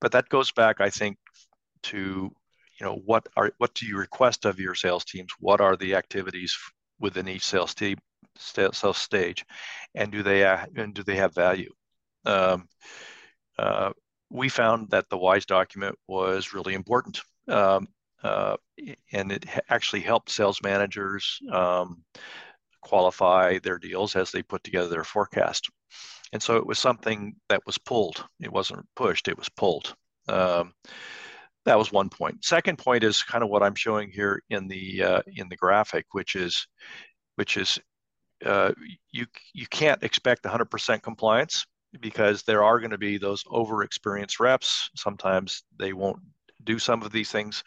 but 0.00 0.12
that 0.12 0.28
goes 0.28 0.50
back, 0.50 0.80
I 0.80 0.90
think, 0.90 1.16
to 1.84 2.32
you 2.80 2.86
know 2.86 2.96
what 3.06 3.28
are 3.36 3.52
what 3.58 3.74
do 3.74 3.86
you 3.86 3.96
request 3.96 4.44
of 4.44 4.58
your 4.58 4.74
sales 4.74 5.04
teams? 5.04 5.30
What 5.38 5.60
are 5.60 5.76
the 5.76 5.94
activities 5.94 6.56
within 6.98 7.28
each 7.28 7.44
sales 7.44 7.74
team 7.74 7.98
sales 8.36 8.98
stage, 8.98 9.44
and 9.94 10.10
do 10.10 10.24
they 10.24 10.44
uh, 10.44 10.66
and 10.76 10.92
do 10.92 11.04
they 11.04 11.16
have 11.16 11.34
value? 11.34 11.70
Um, 12.24 12.68
uh, 13.58 13.92
we 14.30 14.48
found 14.48 14.90
that 14.90 15.08
the 15.08 15.18
WISE 15.18 15.46
document 15.46 15.96
was 16.08 16.52
really 16.52 16.74
important. 16.74 17.20
Um, 17.48 17.88
uh, 18.22 18.56
and 19.12 19.32
it 19.32 19.46
actually 19.68 20.00
helped 20.00 20.30
sales 20.30 20.60
managers 20.62 21.38
um, 21.52 22.02
qualify 22.82 23.58
their 23.58 23.78
deals 23.78 24.16
as 24.16 24.30
they 24.30 24.42
put 24.42 24.62
together 24.64 24.88
their 24.88 25.04
forecast. 25.04 25.70
And 26.32 26.42
so 26.42 26.56
it 26.56 26.66
was 26.66 26.78
something 26.78 27.34
that 27.48 27.64
was 27.66 27.78
pulled. 27.78 28.24
It 28.40 28.52
wasn't 28.52 28.86
pushed, 28.94 29.28
it 29.28 29.38
was 29.38 29.48
pulled. 29.48 29.94
Um, 30.28 30.72
that 31.66 31.78
was 31.78 31.92
one 31.92 32.08
point. 32.08 32.44
Second 32.44 32.78
point 32.78 33.04
is 33.04 33.22
kind 33.22 33.44
of 33.44 33.50
what 33.50 33.62
I'm 33.62 33.74
showing 33.74 34.10
here 34.10 34.42
in 34.48 34.68
the 34.68 35.02
uh, 35.02 35.22
in 35.26 35.48
the 35.48 35.56
graphic, 35.56 36.06
which 36.12 36.34
is 36.34 36.66
which 37.36 37.56
is 37.56 37.78
uh, 38.44 38.72
you 39.10 39.26
you 39.52 39.66
can't 39.66 40.02
expect 40.02 40.44
100% 40.44 41.02
compliance 41.02 41.66
because 42.00 42.42
there 42.44 42.62
are 42.62 42.78
going 42.78 42.92
to 42.92 42.98
be 42.98 43.18
those 43.18 43.44
over 43.50 43.82
experienced 43.82 44.40
reps. 44.40 44.90
Sometimes 44.96 45.64
they 45.78 45.92
won't 45.92 46.20
do 46.64 46.78
some 46.78 47.02
of 47.02 47.12
these 47.12 47.30
things. 47.30 47.64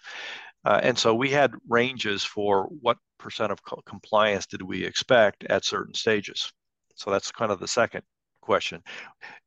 Uh, 0.66 0.80
and 0.82 0.98
so 0.98 1.14
we 1.14 1.30
had 1.30 1.54
ranges 1.68 2.24
for 2.24 2.70
what 2.82 2.98
percent 3.20 3.52
of 3.52 3.64
co- 3.64 3.82
compliance 3.86 4.46
did 4.46 4.62
we 4.62 4.86
expect 4.86 5.44
at 5.46 5.66
certain 5.66 5.94
stages. 5.94 6.52
So 6.96 7.12
that's 7.12 7.32
kind 7.32 7.52
of 7.52 7.60
the 7.60 7.68
second 7.68 8.04
question. 8.42 8.84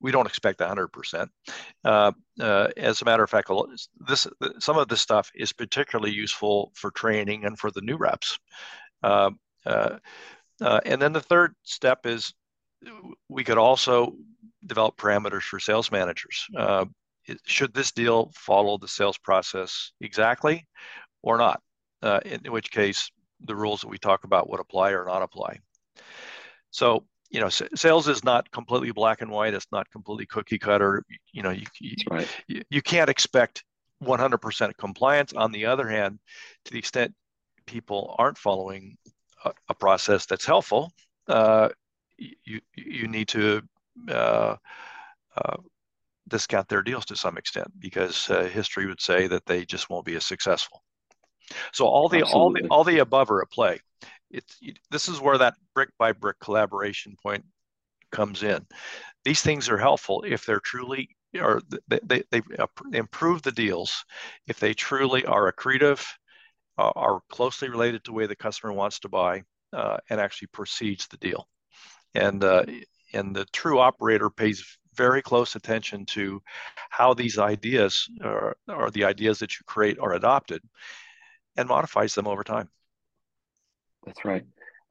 We 0.01 0.11
don't 0.11 0.27
expect 0.27 0.61
100%. 0.61 1.29
Uh, 1.85 2.13
uh, 2.41 2.69
as 2.77 3.03
a 3.03 3.05
matter 3.05 3.23
of 3.23 3.31
fact, 3.31 3.51
this 4.07 4.27
some 4.59 4.79
of 4.79 4.89
this 4.89 5.01
stuff 5.01 5.31
is 5.35 5.53
particularly 5.53 6.13
useful 6.13 6.73
for 6.75 6.91
training 6.91 7.45
and 7.45 7.59
for 7.59 7.71
the 7.71 7.83
new 7.83 7.97
reps. 7.97 8.39
Uh, 9.03 9.31
uh, 9.65 9.99
uh, 10.61 10.81
and 10.87 11.01
then 11.01 11.13
the 11.13 11.21
third 11.21 11.55
step 11.63 12.07
is 12.07 12.35
we 13.29 13.45
could 13.45 13.59
also 13.59 14.15
develop 14.65 14.97
parameters 14.97 15.43
for 15.43 15.61
sales 15.61 15.91
managers. 15.91 16.47
Should 17.45 17.75
this 17.75 17.93
deal 17.93 18.33
follow 18.35 18.79
the 18.79 18.89
sales 18.89 19.19
process 19.19 19.93
exactly 20.01 20.67
or 21.23 21.39
not? 21.39 21.61
in, 22.25 22.41
in 22.45 22.53
which 22.53 22.71
case, 22.71 23.11
the 23.41 23.57
rules 23.57 23.81
that 23.81 23.89
we 23.89 23.99
talk 23.99 24.25
about 24.25 24.49
would 24.49 24.61
apply 24.61 24.93
or 24.93 25.05
not 25.05 25.23
apply. 25.23 25.59
So 26.71 27.05
you 27.31 27.41
know, 27.41 27.49
sales 27.49 28.09
is 28.09 28.25
not 28.25 28.51
completely 28.51 28.93
black 28.93 29.21
and 29.21 29.31
white. 29.31 29.55
It's 29.55 29.67
not 29.73 29.91
completely 29.91 30.27
cookie 30.27 30.59
cutter. 30.59 31.03
You 31.33 31.43
know, 31.43 31.51
you 31.51 31.67
you, 31.81 31.97
right. 32.11 32.29
you, 32.47 32.63
you 32.71 32.83
can't 32.83 33.11
expect 33.11 33.65
100% 34.03 34.77
compliance. 34.79 35.33
On 35.33 35.51
the 35.53 35.67
other 35.67 35.89
hand, 35.89 36.19
to 36.65 36.73
the 36.73 36.79
extent 36.79 37.15
people 37.67 38.15
aren't 38.19 38.39
following 38.39 38.97
a, 39.45 39.53
a 39.69 39.75
process 39.75 40.27
that's 40.27 40.47
helpful, 40.47 40.93
uh, 41.29 41.69
you 42.17 42.61
you 42.75 43.09
need 43.09 43.29
to 43.29 43.63
uh, 44.09 44.57
uh, 45.37 45.57
discount 46.29 46.69
their 46.69 46.83
deals 46.83 47.05
to 47.07 47.17
some 47.17 47.39
extent 47.39 47.69
because 47.79 48.29
uh, 48.31 48.45
history 48.45 48.87
would 48.87 49.01
say 49.01 49.27
that 49.29 49.47
they 49.47 49.65
just 49.65 49.89
won't 49.89 50.07
be 50.07 50.17
as 50.17 50.27
successful. 50.27 50.83
So 51.73 51.87
all 51.87 52.09
the 52.09 52.23
Absolutely. 52.23 52.41
all 52.41 52.53
the 52.53 52.69
all 52.69 52.85
the 52.85 52.99
above 52.99 53.31
are 53.31 53.43
at 53.43 53.51
play 53.51 53.81
it's 54.31 54.61
this 54.91 55.09
is 55.09 55.21
where 55.21 55.39
that 55.39 55.55
brick 55.75 55.91
by 55.99 56.13
brick 56.13 56.39
collaboration 56.41 57.17
point 57.23 57.45
comes 58.13 58.43
in. 58.43 58.67
These 59.25 59.43
things 59.43 59.69
are 59.69 59.79
helpful 59.79 60.25
if 60.27 60.47
they're 60.47 60.61
truly 60.61 61.11
or 61.39 61.61
they, 61.89 62.01
they, 62.03 62.23
they 62.31 62.43
improve 62.93 63.43
the 63.43 63.53
deals 63.53 64.05
if 64.47 64.59
they 64.59 64.73
truly 64.73 65.25
are 65.27 65.53
accretive, 65.53 66.07
uh, 66.79 66.93
are 66.97 67.21
closely 67.29 67.69
related 67.69 68.05
to 68.05 68.11
the 68.11 68.15
way 68.15 68.27
the 68.27 68.37
customer 68.37 68.73
wants 68.73 69.01
to 69.01 69.09
buy, 69.09 69.43
uh, 69.73 69.99
and 70.09 70.21
actually 70.21 70.49
proceeds 70.49 71.07
the 71.09 71.19
deal. 71.19 71.47
And 72.15 72.43
uh, 72.43 72.65
and 73.13 73.35
the 73.35 73.45
true 73.47 73.79
operator 73.79 74.31
pays 74.31 74.79
very 74.97 75.23
close 75.23 75.55
attention 75.57 76.07
to 76.07 76.43
how 76.91 77.15
these 77.15 77.39
ideas 77.39 78.09
or, 78.25 78.57
or 78.69 78.91
the 78.91 79.05
ideas 79.05 79.39
that 79.39 79.59
you 79.59 79.65
create 79.67 79.99
are 79.99 80.15
adopted 80.15 80.63
and 81.57 81.69
modifies 81.69 82.15
them 82.15 82.27
over 82.27 82.45
time. 82.45 82.69
That's 84.05 84.25
right. 84.25 84.45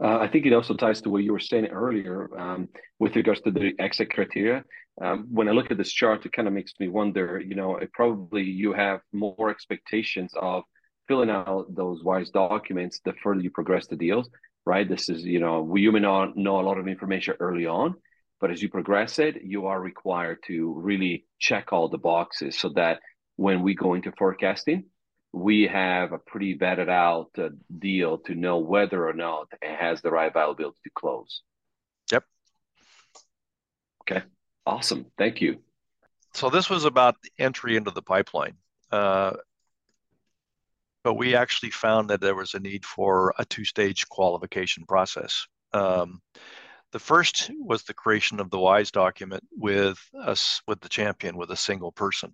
Uh, 0.04 0.18
I 0.18 0.28
think 0.28 0.46
it 0.46 0.54
also 0.54 0.74
ties 0.74 1.02
to 1.02 1.10
what 1.10 1.24
you 1.24 1.32
were 1.32 1.40
saying 1.40 1.68
earlier 1.68 2.30
um, 2.38 2.68
with 3.00 3.16
regards 3.16 3.42
to 3.42 3.52
the 3.52 3.74
exit 3.80 4.12
criteria. 4.12 4.64
Um, 5.02 5.28
when 5.32 5.48
I 5.48 5.52
look 5.52 5.72
at 5.72 5.78
this 5.78 5.92
chart, 5.92 6.26
it 6.26 6.34
kind 6.34 6.48
of 6.48 6.54
makes 6.54 6.74
me 6.80 6.88
wonder. 6.90 7.40
You 7.40 7.56
know, 7.56 7.80
probably 7.94 8.44
you 8.44 8.74
have 8.74 9.00
more 9.14 9.50
expectations 9.50 10.34
of 10.36 10.64
filling 11.08 11.30
out 11.30 11.74
those 11.74 12.04
wise 12.04 12.30
documents 12.30 13.00
the 13.06 13.14
further 13.24 13.42
you 13.42 13.52
progress 13.52 13.88
the 13.88 13.96
deals. 13.96 14.30
Right. 14.66 14.88
This 14.88 15.10
is 15.10 15.24
you 15.24 15.40
know 15.40 15.62
we 15.62 15.90
may 15.90 16.00
not 16.00 16.36
know 16.36 16.60
a 16.60 16.66
lot 16.68 16.78
of 16.78 16.88
information 16.88 17.36
early 17.40 17.66
on, 17.66 17.96
but 18.46 18.52
as 18.52 18.62
you 18.62 18.70
progress 18.70 19.18
it, 19.18 19.42
you 19.44 19.66
are 19.66 19.82
required 19.82 20.38
to 20.46 20.72
really 20.78 21.26
check 21.40 21.74
all 21.74 21.90
the 21.90 21.98
boxes 21.98 22.56
so 22.56 22.70
that 22.70 23.00
when 23.38 23.64
we 23.64 23.74
go 23.74 23.96
into 23.96 24.12
forecasting, 24.12 24.84
we 25.34 25.64
have 25.64 26.12
a 26.12 26.20
pretty 26.20 26.56
vetted 26.56 26.88
out 26.88 27.32
uh, 27.40 27.50
deal 27.80 28.20
to 28.20 28.36
know 28.36 28.60
whether 28.60 29.10
or 29.10 29.14
not 29.14 29.48
it 29.64 29.76
has 29.76 30.00
the 30.04 30.12
right 30.12 30.30
availability 30.30 30.78
to 30.84 30.92
close. 30.94 31.42
Yep. 32.12 32.24
Okay. 34.04 34.22
Awesome. 34.68 35.08
Thank 35.18 35.42
you. 35.42 35.58
So 36.36 36.52
this 36.52 36.70
was 36.70 36.86
about 36.86 37.16
entry 37.40 37.76
into 37.76 37.90
the 37.90 38.04
pipeline. 38.04 38.58
Uh, 38.92 39.38
but 41.04 41.16
we 41.16 41.36
actually 41.36 41.72
found 41.72 42.12
that 42.12 42.22
there 42.22 42.36
was 42.36 42.54
a 42.54 42.60
need 42.60 42.86
for 42.86 43.34
a 43.40 43.46
two-stage 43.46 44.08
qualification 44.08 44.86
process. 44.86 45.48
Um, 45.74 46.22
the 46.96 47.00
first 47.00 47.52
was 47.60 47.84
the 47.84 47.94
creation 47.94 48.40
of 48.40 48.50
the 48.50 48.58
WISE 48.58 48.90
document 48.90 49.44
with 49.52 50.00
us 50.18 50.62
with 50.66 50.80
the 50.80 50.88
champion 50.88 51.36
with 51.36 51.52
a 51.52 51.58
single 51.58 51.92
person. 51.92 52.34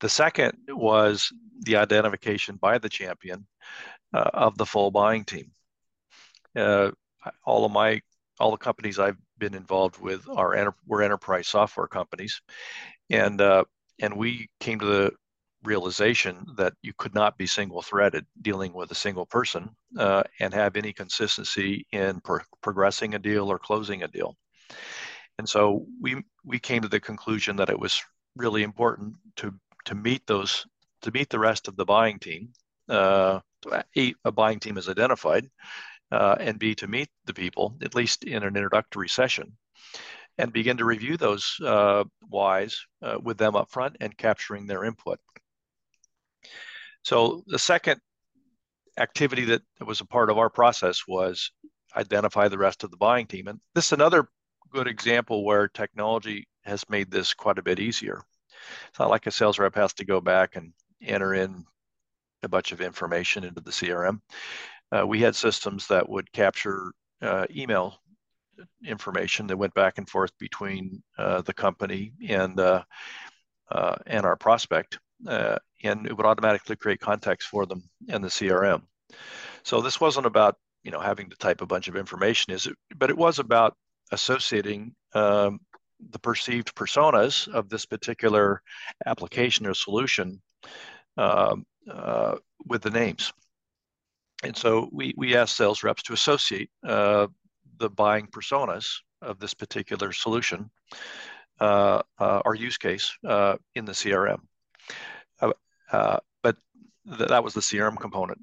The 0.00 0.10
second 0.10 0.58
was 0.68 1.32
the 1.60 1.76
identification 1.76 2.56
by 2.56 2.76
the 2.76 2.90
champion 2.90 3.46
uh, 4.12 4.28
of 4.34 4.58
the 4.58 4.66
full 4.66 4.90
buying 4.90 5.24
team. 5.24 5.52
Uh, 6.54 6.90
all 7.46 7.64
of 7.64 7.72
my 7.72 8.02
all 8.38 8.50
the 8.50 8.58
companies 8.58 8.98
I've 8.98 9.16
been 9.38 9.54
involved 9.54 9.98
with 9.98 10.28
are 10.28 10.74
were 10.86 11.02
enterprise 11.02 11.48
software 11.48 11.88
companies, 11.88 12.42
and 13.08 13.40
uh, 13.40 13.64
and 14.00 14.18
we 14.18 14.50
came 14.60 14.80
to 14.80 14.84
the 14.84 15.12
realization 15.66 16.46
that 16.56 16.74
you 16.82 16.92
could 16.96 17.14
not 17.14 17.36
be 17.36 17.46
single 17.46 17.82
threaded 17.82 18.24
dealing 18.40 18.72
with 18.72 18.90
a 18.90 18.94
single 18.94 19.26
person 19.26 19.68
uh, 19.98 20.22
and 20.40 20.54
have 20.54 20.76
any 20.76 20.92
consistency 20.92 21.86
in 21.92 22.20
pro- 22.20 22.40
progressing 22.62 23.14
a 23.14 23.18
deal 23.18 23.50
or 23.50 23.58
closing 23.58 24.02
a 24.02 24.08
deal. 24.08 24.36
And 25.38 25.48
so 25.48 25.86
we 26.00 26.22
we 26.44 26.58
came 26.58 26.82
to 26.82 26.88
the 26.88 27.00
conclusion 27.00 27.56
that 27.56 27.70
it 27.70 27.78
was 27.78 28.02
really 28.36 28.62
important 28.62 29.14
to 29.36 29.52
to 29.84 29.94
meet 29.94 30.26
those 30.26 30.66
to 31.02 31.10
meet 31.12 31.28
the 31.30 31.38
rest 31.38 31.68
of 31.68 31.76
the 31.76 31.84
buying 31.84 32.18
team. 32.18 32.52
Uh, 32.88 33.40
a, 33.96 34.14
a 34.24 34.32
buying 34.32 34.60
team 34.60 34.78
is 34.78 34.88
identified, 34.88 35.50
uh, 36.12 36.36
and 36.38 36.58
B 36.58 36.74
to 36.76 36.86
meet 36.86 37.08
the 37.24 37.34
people 37.34 37.76
at 37.82 37.94
least 37.94 38.24
in 38.24 38.42
an 38.42 38.56
introductory 38.56 39.08
session, 39.08 39.56
and 40.38 40.52
begin 40.52 40.76
to 40.76 40.84
review 40.84 41.16
those 41.16 41.56
uh, 41.64 42.04
whys 42.30 42.86
uh, 43.02 43.18
with 43.22 43.38
them 43.38 43.56
up 43.56 43.70
front 43.70 43.96
and 44.00 44.16
capturing 44.16 44.66
their 44.66 44.84
input. 44.84 45.18
So 47.06 47.44
the 47.46 47.60
second 47.60 48.00
activity 48.98 49.44
that 49.44 49.62
was 49.86 50.00
a 50.00 50.04
part 50.04 50.28
of 50.28 50.38
our 50.38 50.50
process 50.50 51.06
was 51.06 51.52
identify 51.94 52.48
the 52.48 52.58
rest 52.58 52.82
of 52.82 52.90
the 52.90 52.96
buying 52.96 53.28
team, 53.28 53.46
and 53.46 53.60
this 53.76 53.86
is 53.86 53.92
another 53.92 54.26
good 54.72 54.88
example 54.88 55.44
where 55.44 55.68
technology 55.68 56.48
has 56.64 56.82
made 56.88 57.08
this 57.08 57.32
quite 57.32 57.58
a 57.58 57.62
bit 57.62 57.78
easier. 57.78 58.22
It's 58.88 58.98
not 58.98 59.08
like 59.08 59.28
a 59.28 59.30
sales 59.30 59.60
rep 59.60 59.76
has 59.76 59.94
to 59.94 60.04
go 60.04 60.20
back 60.20 60.56
and 60.56 60.72
enter 61.00 61.34
in 61.34 61.64
a 62.42 62.48
bunch 62.48 62.72
of 62.72 62.80
information 62.80 63.44
into 63.44 63.60
the 63.60 63.70
CRM. 63.70 64.20
Uh, 64.90 65.06
we 65.06 65.20
had 65.20 65.36
systems 65.36 65.86
that 65.86 66.08
would 66.08 66.32
capture 66.32 66.90
uh, 67.22 67.46
email 67.54 68.00
information 68.84 69.46
that 69.46 69.56
went 69.56 69.74
back 69.74 69.98
and 69.98 70.10
forth 70.10 70.32
between 70.40 71.00
uh, 71.18 71.40
the 71.42 71.54
company 71.54 72.14
and 72.28 72.58
uh, 72.58 72.82
uh, 73.70 73.94
and 74.06 74.26
our 74.26 74.36
prospect, 74.36 74.98
uh, 75.28 75.56
and 75.82 76.06
it 76.06 76.16
would 76.16 76.26
automatically 76.26 76.76
create 76.76 77.00
context 77.00 77.48
for 77.48 77.66
them 77.66 77.82
in 78.08 78.22
the 78.22 78.28
CRM. 78.28 78.82
So 79.62 79.80
this 79.80 80.00
wasn't 80.00 80.26
about 80.26 80.56
you 80.84 80.90
know 80.90 81.00
having 81.00 81.30
to 81.30 81.36
type 81.36 81.60
a 81.62 81.66
bunch 81.66 81.88
of 81.88 81.96
information, 81.96 82.52
is 82.52 82.66
it? 82.66 82.76
But 82.96 83.10
it 83.10 83.16
was 83.16 83.38
about 83.38 83.74
associating 84.12 84.94
um, 85.14 85.60
the 86.10 86.18
perceived 86.18 86.74
personas 86.74 87.48
of 87.48 87.68
this 87.68 87.86
particular 87.86 88.62
application 89.06 89.66
or 89.66 89.74
solution 89.74 90.40
uh, 91.16 91.56
uh, 91.90 92.36
with 92.66 92.82
the 92.82 92.90
names. 92.90 93.32
And 94.42 94.56
so 94.56 94.88
we, 94.92 95.14
we 95.16 95.34
asked 95.34 95.56
sales 95.56 95.82
reps 95.82 96.02
to 96.04 96.12
associate 96.12 96.70
uh, 96.86 97.26
the 97.78 97.90
buying 97.90 98.26
personas 98.26 98.86
of 99.22 99.38
this 99.38 99.54
particular 99.54 100.12
solution 100.12 100.70
uh, 101.60 102.02
uh, 102.18 102.42
or 102.44 102.54
use 102.54 102.76
case 102.76 103.16
uh, 103.26 103.56
in 103.74 103.84
the 103.84 103.92
CRM. 103.92 104.40
But 106.42 106.56
th- 107.16 107.28
that 107.28 107.44
was 107.44 107.54
the 107.54 107.60
CRM 107.60 107.98
component. 107.98 108.40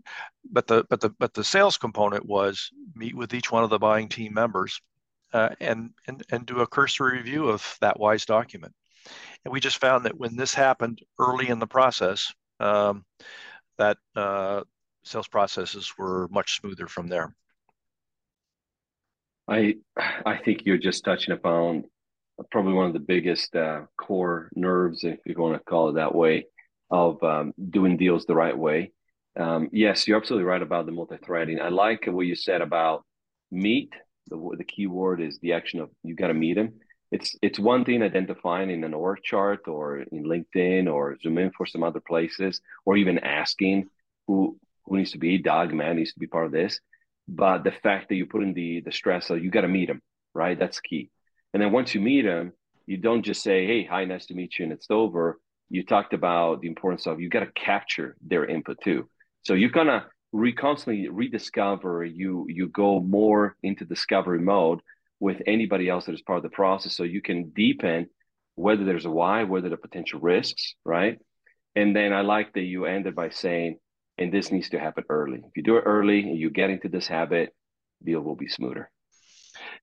But 0.52 0.68
the 0.68 0.86
but 0.89 1.02
the 1.02 1.10
but 1.10 1.34
the 1.34 1.44
sales 1.44 1.78
component 1.78 2.26
was 2.26 2.70
meet 2.96 3.16
with 3.16 3.34
each 3.34 3.52
one 3.52 3.63
of 3.63 3.70
the 3.70 3.80
buying 3.80 4.10
team 4.10 4.34
members 4.34 4.82
uh, 5.34 5.50
and, 5.60 5.92
and, 6.08 6.24
and 6.32 6.46
do 6.46 6.60
a 6.60 6.68
cursory 6.68 7.18
review 7.18 7.50
of 7.50 7.78
that 7.82 8.00
WISE 8.00 8.26
document. 8.26 8.74
And 9.44 9.52
we 9.52 9.60
just 9.60 9.80
found 9.80 10.06
that 10.06 10.18
when 10.18 10.36
this 10.36 10.54
happened 10.54 11.02
early 11.20 11.50
in 11.50 11.60
the 11.60 11.68
process, 11.68 12.32
um, 12.60 13.04
that 13.78 13.98
uh, 14.16 14.62
sales 15.04 15.28
processes 15.28 15.92
were 15.98 16.28
much 16.30 16.60
smoother 16.60 16.88
from 16.88 17.08
there. 17.08 17.36
I 19.48 19.76
I 19.98 20.38
think 20.38 20.62
you're 20.66 20.78
just 20.78 21.04
touching 21.04 21.34
upon 21.34 21.84
probably 22.52 22.74
one 22.74 22.88
of 22.88 22.94
the 22.94 23.00
biggest 23.00 23.56
uh, 23.56 23.82
core 23.98 24.50
nerves, 24.56 25.04
if 25.04 25.20
you 25.26 25.36
want 25.38 25.56
to 25.56 25.63
call 25.63 25.89
it 25.89 25.94
that 25.94 26.16
way, 26.16 26.46
of 26.94 27.22
um, 27.24 27.54
doing 27.72 27.98
deals 27.98 28.26
the 28.26 28.36
right 28.36 28.58
way. 28.58 28.92
Um, 29.36 29.70
yes, 29.72 30.08
you're 30.08 30.20
absolutely 30.22 30.46
right 30.46 30.62
about 30.62 30.86
the 30.86 30.92
multi-threading. 30.92 31.60
I 31.60 31.70
like 31.70 32.06
what 32.06 32.28
you 32.28 32.36
said 32.36 32.62
about 32.62 33.04
meet. 33.52 33.92
The 34.30 34.38
the 34.58 34.64
key 34.64 34.88
word 34.88 35.20
is 35.20 35.40
the 35.40 35.54
action 35.54 35.82
of 35.82 35.90
you 36.04 36.16
got 36.16 36.28
to 36.28 36.36
meet 36.36 36.56
them. 36.56 36.70
It's 37.12 37.36
it's 37.42 37.60
one 37.60 37.84
thing 37.84 38.04
identifying 38.04 38.70
in 38.70 38.84
an 38.84 38.94
org 38.94 39.20
chart 39.24 39.68
or 39.68 40.02
in 40.02 40.24
LinkedIn 40.24 40.92
or 40.94 41.18
ZoomInfo 41.26 41.68
some 41.68 41.84
other 41.84 42.00
places, 42.00 42.62
or 42.86 42.96
even 42.96 43.18
asking 43.42 43.90
who 44.28 44.58
who 44.86 44.98
needs 44.98 45.14
to 45.14 45.18
be 45.18 45.38
dog 45.40 45.74
man 45.74 45.96
needs 45.96 46.14
to 46.14 46.20
be 46.20 46.28
part 46.28 46.46
of 46.46 46.52
this. 46.52 46.80
But 47.28 47.64
the 47.64 47.72
fact 47.86 48.10
that 48.10 48.16
you 48.16 48.28
put 48.28 48.44
in 48.44 48.54
the 48.54 48.82
the 48.82 48.92
stress 48.92 49.32
of 49.32 49.44
you 49.44 49.50
got 49.50 49.62
to 49.62 49.68
meet 49.68 49.88
them, 49.88 50.02
right? 50.36 50.58
That's 50.60 50.80
key. 50.80 51.10
And 51.54 51.62
then 51.62 51.72
once 51.72 51.96
you 51.96 52.02
meet 52.02 52.24
them, 52.24 52.54
you 52.86 52.98
don't 52.98 53.24
just 53.30 53.42
say, 53.42 53.66
"Hey, 53.66 53.84
hi, 53.84 54.06
nice 54.06 54.28
to 54.28 54.36
meet 54.36 54.52
you," 54.58 54.64
and 54.66 54.74
it's 54.74 54.92
over. 54.92 55.40
You 55.74 55.84
talked 55.84 56.14
about 56.14 56.62
the 56.62 56.68
importance 56.68 57.08
of 57.08 57.20
you 57.20 57.30
got 57.30 57.40
to 57.40 57.52
capture 57.54 58.16
their 58.22 58.46
input 58.46 58.78
too. 58.84 59.10
So 59.42 59.56
you 59.56 59.72
kind 59.72 59.90
of 59.90 60.04
re 60.32 60.54
constantly 60.54 61.10
rediscover. 61.10 62.06
You 62.06 62.46
you 62.48 62.68
go 62.68 63.00
more 63.00 63.58
into 63.64 63.84
discovery 63.84 64.40
mode 64.40 64.82
with 65.20 65.42
anybody 65.48 65.90
else 65.90 66.06
that 66.06 66.14
is 66.14 66.22
part 66.22 66.38
of 66.38 66.44
the 66.44 66.50
process, 66.50 66.96
so 66.96 67.02
you 67.02 67.24
can 67.24 67.50
deepen 67.50 68.08
whether 68.54 68.86
there's 68.86 69.06
a 69.06 69.10
why, 69.10 69.46
whether 69.46 69.70
the 69.70 69.78
potential 69.78 70.20
risks, 70.20 70.76
right? 70.86 71.18
And 71.76 71.96
then 71.96 72.14
I 72.14 72.22
like 72.22 72.54
that 72.54 72.62
you 72.74 72.86
ended 72.86 73.16
by 73.16 73.30
saying, 73.30 73.80
and 74.20 74.32
this 74.32 74.52
needs 74.52 74.70
to 74.70 74.80
happen 74.80 75.06
early. 75.10 75.40
If 75.40 75.58
you 75.58 75.64
do 75.64 75.78
it 75.78 75.88
early 75.88 76.20
and 76.20 76.38
you 76.38 76.52
get 76.52 76.70
into 76.70 76.88
this 76.88 77.08
habit, 77.08 77.50
deal 78.06 78.22
will 78.22 78.36
be 78.36 78.48
smoother. 78.48 78.92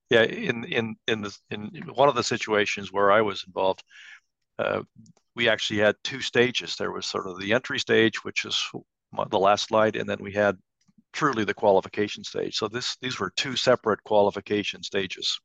Yeah, 0.09 0.23
in 0.23 0.63
in 0.63 0.95
in 1.07 1.21
the 1.21 1.37
in 1.49 1.69
one 1.93 2.07
of 2.07 2.15
the 2.15 2.23
situations 2.23 2.93
where 2.93 3.11
I 3.11 3.21
was 3.21 3.43
involved, 3.45 3.83
uh, 4.61 4.83
we 5.35 5.49
actually 5.49 5.79
had 5.79 5.95
two 6.03 6.21
stages. 6.21 6.75
There 6.75 6.91
was 6.91 7.05
sort 7.05 7.27
of 7.27 7.39
the 7.39 7.53
entry 7.53 7.79
stage, 7.79 8.23
which 8.23 8.45
is 8.45 8.61
the 9.29 9.39
last 9.39 9.67
slide, 9.67 9.95
and 9.95 10.09
then 10.09 10.19
we 10.19 10.33
had 10.33 10.57
truly 11.13 11.43
the 11.43 11.53
qualification 11.53 12.23
stage. 12.23 12.55
So 12.57 12.67
this 12.67 12.97
these 13.01 13.19
were 13.19 13.31
two 13.35 13.55
separate 13.55 14.03
qualification 14.03 14.83
stages. 14.83 15.39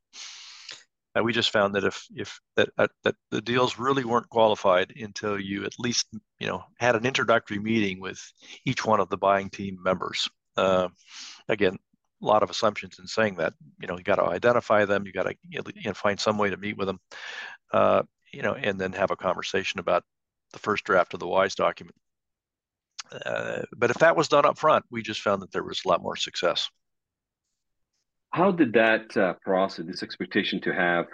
And 1.15 1.25
we 1.25 1.33
just 1.33 1.49
found 1.49 1.73
that 1.75 1.83
if 1.83 2.05
if 2.15 2.39
that, 2.55 2.69
that, 2.77 2.91
that 3.03 3.15
the 3.31 3.41
deals 3.41 3.79
really 3.79 4.05
weren't 4.05 4.29
qualified 4.29 4.93
until 4.95 5.39
you 5.39 5.65
at 5.65 5.79
least 5.79 6.07
you 6.39 6.47
know 6.47 6.63
had 6.79 6.95
an 6.95 7.05
introductory 7.05 7.59
meeting 7.59 7.99
with 7.99 8.19
each 8.65 8.85
one 8.85 8.99
of 8.99 9.09
the 9.09 9.17
buying 9.17 9.49
team 9.49 9.79
members. 9.83 10.29
Uh, 10.55 10.89
again, 11.49 11.77
a 12.21 12.25
lot 12.25 12.43
of 12.43 12.49
assumptions 12.49 12.99
in 12.99 13.07
saying 13.07 13.35
that. 13.35 13.53
You 13.81 13.87
know, 13.87 13.97
you 13.97 14.03
got 14.03 14.15
to 14.15 14.25
identify 14.25 14.85
them. 14.85 15.05
You 15.05 15.13
got 15.13 15.23
to 15.23 15.35
you 15.49 15.61
know, 15.85 15.93
find 15.93 16.19
some 16.19 16.37
way 16.37 16.49
to 16.49 16.57
meet 16.57 16.77
with 16.77 16.87
them. 16.87 16.99
Uh, 17.73 18.03
you 18.31 18.41
know, 18.41 18.53
and 18.53 18.79
then 18.79 18.93
have 18.93 19.11
a 19.11 19.15
conversation 19.15 19.79
about 19.79 20.03
the 20.53 20.59
first 20.59 20.83
draft 20.83 21.13
of 21.13 21.19
the 21.19 21.27
WISE 21.27 21.55
document. 21.55 21.95
Uh, 23.25 23.61
but 23.75 23.89
if 23.89 23.97
that 23.97 24.15
was 24.15 24.27
done 24.27 24.45
up 24.45 24.57
front, 24.57 24.85
we 24.91 25.01
just 25.01 25.21
found 25.21 25.41
that 25.41 25.51
there 25.51 25.63
was 25.63 25.81
a 25.85 25.87
lot 25.87 26.01
more 26.01 26.15
success. 26.15 26.69
How 28.31 28.51
did 28.51 28.73
that 28.73 29.15
uh, 29.15 29.33
process, 29.41 29.85
this 29.85 30.03
expectation 30.03 30.59
to 30.61 30.73
have 30.73 31.05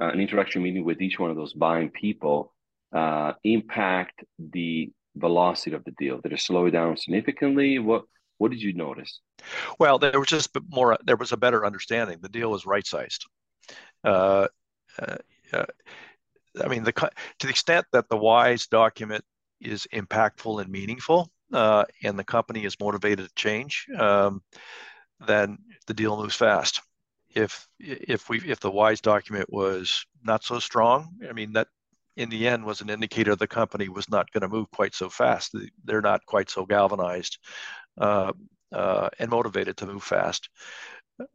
uh, 0.00 0.08
an 0.08 0.20
introductory 0.20 0.62
meeting 0.62 0.84
with 0.84 1.00
each 1.02 1.18
one 1.18 1.30
of 1.30 1.36
those 1.36 1.52
buying 1.52 1.90
people, 1.90 2.52
uh, 2.94 3.32
impact 3.44 4.24
the 4.38 4.90
velocity 5.16 5.76
of 5.76 5.84
the 5.84 5.92
deal? 5.92 6.20
Did 6.20 6.32
it 6.32 6.40
slow 6.40 6.66
it 6.66 6.70
down 6.70 6.96
significantly? 6.96 7.78
What 7.78 8.04
What 8.38 8.50
did 8.50 8.62
you 8.62 8.72
notice? 8.72 9.20
Well, 9.78 9.98
there 9.98 10.18
was 10.18 10.28
just 10.28 10.50
more. 10.70 10.96
There 11.04 11.16
was 11.16 11.32
a 11.32 11.36
better 11.36 11.64
understanding. 11.66 12.18
The 12.20 12.28
deal 12.28 12.50
was 12.50 12.66
right 12.66 12.86
sized. 12.86 13.26
I 16.62 16.68
mean, 16.68 16.84
the 16.84 16.92
to 16.92 17.10
the 17.40 17.50
extent 17.50 17.86
that 17.92 18.08
the 18.08 18.16
WISE 18.16 18.66
document 18.66 19.24
is 19.60 19.86
impactful 19.92 20.60
and 20.60 20.70
meaningful, 20.70 21.30
uh, 21.52 21.84
and 22.02 22.18
the 22.18 22.24
company 22.24 22.64
is 22.64 22.78
motivated 22.80 23.26
to 23.28 23.34
change, 23.34 23.86
um, 23.98 24.42
then 25.26 25.58
the 25.86 25.94
deal 25.94 26.16
moves 26.16 26.36
fast. 26.36 26.80
If 27.34 27.66
if 27.80 28.28
we 28.28 28.40
if 28.40 28.60
the 28.60 28.70
WISE 28.70 29.00
document 29.00 29.52
was 29.52 30.06
not 30.22 30.44
so 30.44 30.58
strong, 30.58 31.08
I 31.28 31.32
mean 31.32 31.52
that 31.54 31.68
in 32.16 32.28
the 32.28 32.46
end 32.46 32.64
was 32.64 32.80
an 32.80 32.90
indicator 32.90 33.34
the 33.34 33.46
company 33.46 33.88
was 33.88 34.08
not 34.08 34.30
going 34.30 34.42
to 34.42 34.48
move 34.48 34.70
quite 34.70 34.94
so 34.94 35.08
fast. 35.08 35.54
They're 35.84 36.00
not 36.00 36.24
quite 36.26 36.48
so 36.48 36.64
galvanized 36.64 37.38
uh, 37.98 38.32
uh, 38.72 39.08
and 39.18 39.30
motivated 39.30 39.76
to 39.78 39.86
move 39.86 40.04
fast. 40.04 40.48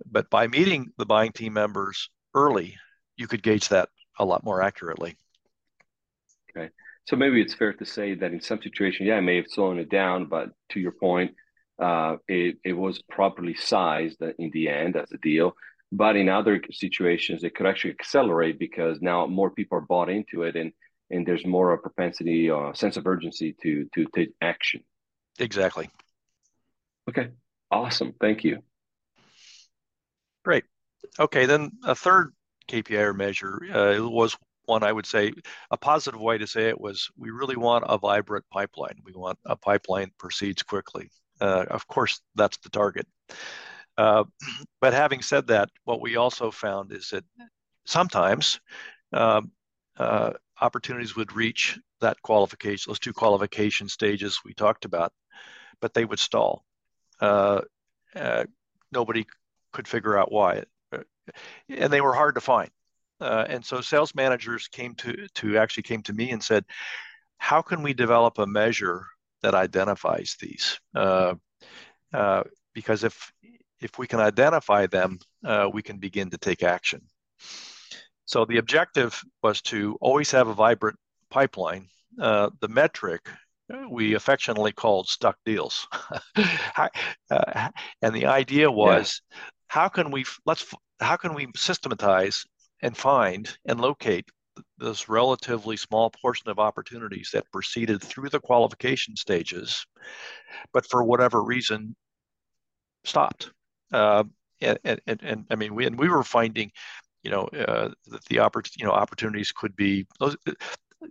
But 0.06 0.30
by 0.30 0.48
meeting 0.48 0.92
the 0.98 1.06
buying 1.06 1.32
team 1.32 1.54
members 1.54 2.10
early, 2.34 2.78
you 3.18 3.28
could 3.28 3.44
gauge 3.44 3.70
that 3.70 3.90
a 4.20 4.26
lot 4.26 4.44
more 4.44 4.62
accurately. 4.62 5.18
Okay. 6.56 6.70
So 7.06 7.16
maybe 7.16 7.42
it's 7.42 7.56
fair 7.56 7.74
to 7.74 7.86
say 7.86 8.14
that 8.16 8.34
in 8.34 8.42
some 8.42 8.62
situations, 8.62 9.08
yeah, 9.08 9.16
I 9.16 9.22
may 9.22 9.38
have 9.38 9.48
slowed 9.48 9.78
it 9.80 9.90
down, 9.90 10.26
but 10.26 10.50
to 10.70 10.80
your 10.80 10.92
point, 10.92 11.32
uh, 11.80 12.18
it, 12.28 12.58
it 12.64 12.74
was 12.74 13.02
properly 13.10 13.56
sized 13.56 14.22
in 14.38 14.52
the 14.52 14.68
end 14.68 14.96
as 14.96 15.12
a 15.12 15.18
deal. 15.18 15.56
But 15.92 16.16
in 16.16 16.30
other 16.30 16.62
situations, 16.72 17.44
it 17.44 17.56
could 17.56 17.66
actually 17.66 17.92
accelerate 17.92 18.60
because 18.60 19.02
now 19.02 19.26
more 19.26 19.50
people 19.50 19.78
are 19.80 19.82
bought 19.82 20.10
into 20.10 20.44
it 20.44 20.56
and, 20.56 20.72
and 21.10 21.26
there's 21.26 21.46
more 21.46 21.74
a 21.74 21.80
propensity 21.80 22.50
or 22.50 22.72
a 22.72 22.76
sense 22.76 22.98
of 22.98 23.08
urgency 23.08 23.56
to, 23.64 23.88
to 23.96 24.06
take 24.14 24.34
action. 24.42 24.84
Exactly. 25.40 25.90
Okay. 27.10 27.30
Awesome. 27.72 28.14
Thank 28.22 28.44
you. 28.44 28.60
Great. 30.44 30.66
Okay. 31.18 31.48
Then 31.48 31.72
a 31.84 31.96
third 31.96 32.34
KPI 32.70 33.00
or 33.00 33.14
measure 33.14 33.62
uh, 33.74 34.10
was 34.10 34.38
one 34.66 34.84
I 34.84 34.92
would 34.92 35.08
say 35.08 35.34
a 35.72 35.78
positive 35.78 36.22
way 36.22 36.38
to 36.38 36.48
say 36.48 36.70
it 36.70 36.80
was 36.80 37.10
we 37.18 37.32
really 37.32 37.58
want 37.58 37.86
a 37.88 37.98
vibrant 37.98 38.46
pipeline. 38.52 39.00
We 39.04 39.14
want 39.14 39.40
a 39.46 39.56
pipeline 39.56 40.12
proceeds 40.18 40.64
quickly. 40.64 41.10
Uh, 41.42 41.66
of 41.70 41.88
course, 41.88 42.22
that's 42.36 42.58
the 42.58 42.70
target. 42.70 43.08
Uh, 43.98 44.24
but 44.82 44.94
having 44.94 45.22
said 45.22 45.48
that, 45.48 45.70
what 45.86 46.02
we 46.02 46.16
also 46.16 46.52
found 46.52 46.94
is 46.94 47.10
that 47.10 47.26
sometimes 47.86 48.60
um, 49.12 49.52
uh, 49.98 50.32
opportunities 50.62 51.16
would 51.16 51.34
reach 51.34 51.80
that 52.00 52.22
qualification, 52.22 52.90
those 52.90 53.00
two 53.00 53.14
qualification 53.14 53.90
stages 53.90 54.40
we 54.46 54.54
talked 54.54 54.86
about, 54.86 55.12
but 55.82 55.94
they 55.94 56.06
would 56.06 56.20
stall. 56.20 56.64
Uh, 57.20 57.62
uh, 58.16 58.46
nobody 58.92 59.26
could 59.74 59.88
figure 59.88 60.18
out 60.18 60.32
why, 60.32 60.64
and 61.69 61.93
they 61.93 62.02
were 62.02 62.13
hard 62.13 62.36
to 62.36 62.41
find. 62.41 62.69
Uh, 63.21 63.45
and 63.49 63.65
so 63.65 63.82
sales 63.82 64.15
managers 64.15 64.67
came 64.67 64.95
to 64.95 65.28
to 65.36 65.58
actually 65.58 65.84
came 65.84 66.02
to 66.04 66.13
me 66.13 66.32
and 66.32 66.41
said, 66.43 66.65
"How 67.38 67.62
can 67.62 67.84
we 67.84 67.93
develop 67.93 68.38
a 68.38 68.47
measure 68.47 69.06
that 69.41 69.56
identifies 69.56 70.38
these?" 70.39 70.80
Uh, 70.95 71.36
uh, 72.13 72.43
because 72.73 73.04
if 73.04 73.32
if 73.82 73.97
we 73.97 74.08
can 74.08 74.19
identify 74.19 74.88
them, 74.88 75.19
uh, 75.45 75.69
we 75.71 75.82
can 75.82 75.97
begin 75.97 76.30
to 76.30 76.38
take 76.38 76.63
action. 76.63 77.02
So 78.25 78.45
the 78.45 78.58
objective 78.58 79.21
was 79.43 79.62
to 79.63 79.97
always 80.02 80.32
have 80.32 80.47
a 80.47 80.54
vibrant 80.54 80.97
pipeline. 81.30 81.88
Uh, 82.19 82.49
the 82.60 82.67
metric 82.67 83.30
we 83.89 84.15
affectionately 84.15 84.71
called 84.71 85.08
stuck 85.08 85.38
deals, 85.45 85.88
uh, 86.75 86.89
and 88.02 88.15
the 88.15 88.25
idea 88.25 88.71
was, 88.71 89.21
yeah. 89.32 89.38
How 89.70 89.88
can 89.88 90.12
we 90.12 90.26
let's 90.46 90.66
how 91.00 91.16
can 91.16 91.34
we 91.34 91.48
systematize 91.56 92.46
and 92.82 92.98
find 92.98 93.58
and 93.66 93.80
locate 93.80 94.26
this 94.78 95.08
relatively 95.08 95.78
small 95.78 96.10
portion 96.10 96.50
of 96.50 96.60
opportunities 96.60 97.30
that 97.34 97.50
proceeded 97.52 98.02
through 98.02 98.30
the 98.30 98.40
qualification 98.40 99.16
stages, 99.16 99.86
but 100.74 100.86
for 100.86 101.04
whatever 101.04 101.44
reason 101.44 101.96
stopped. 103.06 103.52
Uh, 103.92 104.24
and, 104.62 104.78
and, 104.84 105.02
and, 105.08 105.46
I 105.50 105.56
mean, 105.56 105.74
we, 105.76 105.86
and 105.86 105.98
we 105.98 106.10
were 106.10 106.24
finding, 106.24 106.72
you 107.24 107.32
know, 107.32 107.46
uh, 107.46 107.90
that 108.08 108.26
the 108.26 108.38
oppor- 108.38 108.70
you 108.78 108.86
know, 108.86 108.92
opportunities 108.92 109.54
could 109.54 109.76
be 109.76 110.06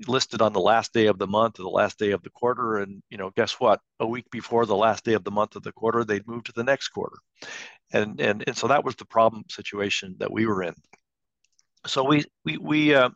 listed 0.07 0.42
on 0.42 0.53
the 0.53 0.61
last 0.61 0.92
day 0.92 1.07
of 1.07 1.18
the 1.18 1.27
month 1.27 1.59
or 1.59 1.62
the 1.62 1.71
last 1.71 1.99
day 1.99 2.11
of 2.11 2.23
the 2.23 2.31
quarter. 2.31 2.79
And, 2.79 3.03
you 3.09 3.16
know, 3.16 3.31
guess 3.37 3.53
what? 3.53 3.81
A 4.01 4.07
week 4.07 4.27
before 4.31 4.66
the 4.66 4.77
last 4.77 5.05
day 5.05 5.14
of 5.14 5.25
the 5.25 5.31
month 5.31 5.57
of 5.57 5.62
the 5.62 5.73
quarter, 5.73 6.05
they'd 6.05 6.29
move 6.29 6.44
to 6.44 6.53
the 6.53 6.64
next 6.64 6.88
quarter. 6.88 7.16
And, 7.92 8.20
and, 8.20 8.44
and 8.46 8.57
so 8.57 8.68
that 8.68 8.85
was 8.85 8.96
the 8.96 9.05
problem 9.05 9.44
situation 9.48 10.16
that 10.18 10.31
we 10.31 10.46
were 10.46 10.62
in. 10.62 10.74
So 11.87 12.05
we 12.05 12.24
we 12.44 12.59
we 12.59 12.94
uh, 12.94 13.11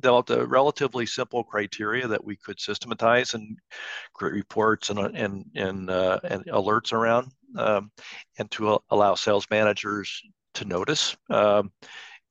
developed 0.00 0.30
a 0.30 0.46
relatively 0.46 1.06
simple 1.06 1.44
criteria 1.44 2.08
that 2.08 2.24
we 2.24 2.36
could 2.36 2.58
systematize 2.58 3.34
and 3.34 3.56
create 4.14 4.34
reports 4.34 4.90
and 4.90 4.98
and 4.98 5.44
and, 5.54 5.90
uh, 5.90 6.18
and 6.24 6.44
alerts 6.46 6.92
around, 6.92 7.28
um, 7.56 7.90
and 8.38 8.50
to 8.52 8.80
allow 8.90 9.14
sales 9.14 9.46
managers 9.50 10.22
to 10.54 10.64
notice. 10.64 11.16
Um, 11.30 11.72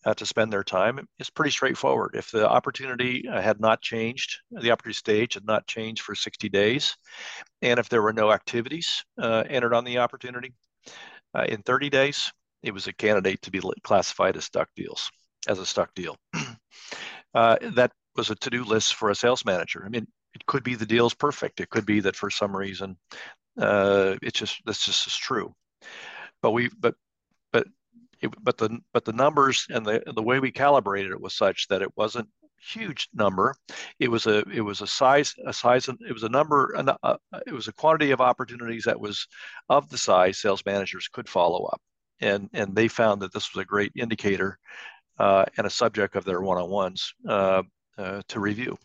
uh, 0.04 0.16
to 0.16 0.26
spend 0.26 0.52
their 0.52 0.64
time 0.64 1.00
It's 1.20 1.30
pretty 1.30 1.52
straightforward. 1.52 2.16
If 2.16 2.32
the 2.32 2.50
opportunity 2.50 3.28
uh, 3.30 3.40
had 3.40 3.60
not 3.60 3.84
changed, 3.84 4.40
the 4.50 4.72
opportunity 4.72 4.98
stage 4.98 5.36
had 5.36 5.46
not 5.46 5.68
changed 5.68 6.02
for 6.02 6.16
60 6.16 6.50
days, 6.50 6.98
and 7.62 7.80
if 7.80 7.88
there 7.88 8.02
were 8.02 8.12
no 8.12 8.32
activities 8.32 9.06
uh, 9.22 9.44
entered 9.48 9.76
on 9.76 9.84
the 9.84 10.00
opportunity 10.00 10.56
uh, 11.34 11.46
in 11.48 11.62
30 11.64 11.90
days, 11.90 12.32
it 12.64 12.74
was 12.74 12.88
a 12.88 12.94
candidate 12.94 13.42
to 13.42 13.52
be 13.52 13.62
classified 13.84 14.38
as 14.38 14.46
stuck 14.46 14.70
deals, 14.76 15.10
as 15.48 15.60
a 15.60 15.66
stuck 15.66 15.94
deal. 15.94 16.18
Uh, 17.34 17.56
that 17.76 17.94
was 18.18 18.30
a 18.30 18.36
to-do 18.36 18.66
list 18.66 18.96
for 18.96 19.10
a 19.10 19.16
sales 19.16 19.46
manager. 19.46 19.84
I 19.86 19.88
mean, 19.88 20.06
it 20.34 20.46
could 20.48 20.64
be 20.66 20.76
the 20.76 20.86
deal's 20.86 21.14
perfect. 21.14 21.62
It 21.62 21.70
could 21.70 21.86
be 21.86 22.02
that 22.02 22.16
for 22.18 22.30
some 22.30 22.54
reason, 22.54 22.98
uh, 23.58 24.16
it's 24.22 24.38
just 24.38 24.62
that's 24.66 24.86
just 24.86 25.08
is 25.08 25.16
true. 25.16 25.54
But 26.42 26.52
we, 26.52 26.70
but 26.78 26.96
but 27.54 27.68
it, 28.22 28.32
but 28.44 28.58
the 28.58 28.80
but 28.94 29.06
the 29.06 29.14
numbers 29.14 29.66
and 29.70 29.86
the 29.86 30.04
the 30.14 30.22
way 30.22 30.40
we 30.40 30.52
calibrated 30.52 31.12
it 31.12 31.22
was 31.22 31.34
such 31.34 31.68
that 31.70 31.82
it 31.82 31.96
wasn't 31.96 32.28
huge 32.62 33.10
number. 33.14 33.56
It 34.00 34.10
was 34.10 34.28
a 34.28 34.40
it 34.50 34.62
was 34.62 34.82
a 34.82 34.88
size 34.88 35.34
a 35.46 35.54
size 35.54 35.88
it 35.88 36.14
was 36.14 36.24
a 36.24 36.30
number 36.30 36.74
a, 36.76 36.98
uh, 37.04 37.18
it 37.48 37.54
was 37.54 37.68
a 37.68 37.74
quantity 37.74 38.12
of 38.12 38.22
opportunities 38.22 38.84
that 38.86 39.00
was 39.00 39.28
of 39.70 39.90
the 39.90 39.98
size 39.98 40.38
sales 40.38 40.64
managers 40.66 41.08
could 41.08 41.28
follow 41.30 41.66
up, 41.66 41.82
and 42.20 42.50
and 42.54 42.76
they 42.76 42.88
found 42.88 43.22
that 43.22 43.34
this 43.34 43.54
was 43.54 43.62
a 43.62 43.66
great 43.66 43.92
indicator 43.96 44.58
uh, 45.20 45.46
and 45.58 45.68
a 45.68 45.72
subject 45.72 46.16
of 46.16 46.26
their 46.26 46.42
one 46.42 46.58
on 46.58 46.70
ones 46.70 47.14
uh, 47.28 47.64
uh, 47.98 48.22
to 48.28 48.40
review 48.40 48.78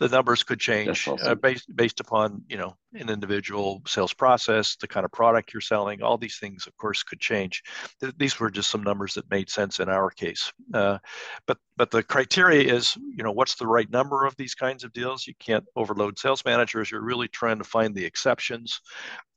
the 0.00 0.08
numbers 0.08 0.42
could 0.42 0.58
change 0.58 1.06
uh, 1.06 1.12
awesome. 1.12 1.28
uh, 1.28 1.34
based 1.34 1.74
based 1.76 2.00
upon 2.00 2.42
you 2.48 2.56
know 2.56 2.76
an 2.94 3.08
individual 3.08 3.82
sales 3.86 4.12
process, 4.12 4.76
the 4.76 4.88
kind 4.88 5.04
of 5.04 5.12
product 5.12 5.52
you're 5.52 5.60
selling. 5.60 6.02
All 6.02 6.18
these 6.18 6.38
things, 6.38 6.66
of 6.66 6.76
course, 6.76 7.02
could 7.02 7.20
change. 7.20 7.62
Th- 8.00 8.14
these 8.16 8.38
were 8.40 8.50
just 8.50 8.70
some 8.70 8.82
numbers 8.82 9.14
that 9.14 9.30
made 9.30 9.48
sense 9.48 9.80
in 9.80 9.88
our 9.88 10.10
case. 10.10 10.52
Uh, 10.72 10.98
but 11.46 11.58
but 11.76 11.90
the 11.90 12.02
criteria 12.02 12.72
is 12.72 12.96
you 12.96 13.22
know 13.22 13.32
what's 13.32 13.54
the 13.54 13.66
right 13.66 13.90
number 13.90 14.24
of 14.24 14.36
these 14.36 14.54
kinds 14.54 14.84
of 14.84 14.92
deals. 14.92 15.26
You 15.26 15.34
can't 15.38 15.64
overload 15.76 16.18
sales 16.18 16.44
managers. 16.44 16.90
You're 16.90 17.02
really 17.02 17.28
trying 17.28 17.58
to 17.58 17.64
find 17.64 17.94
the 17.94 18.04
exceptions, 18.04 18.80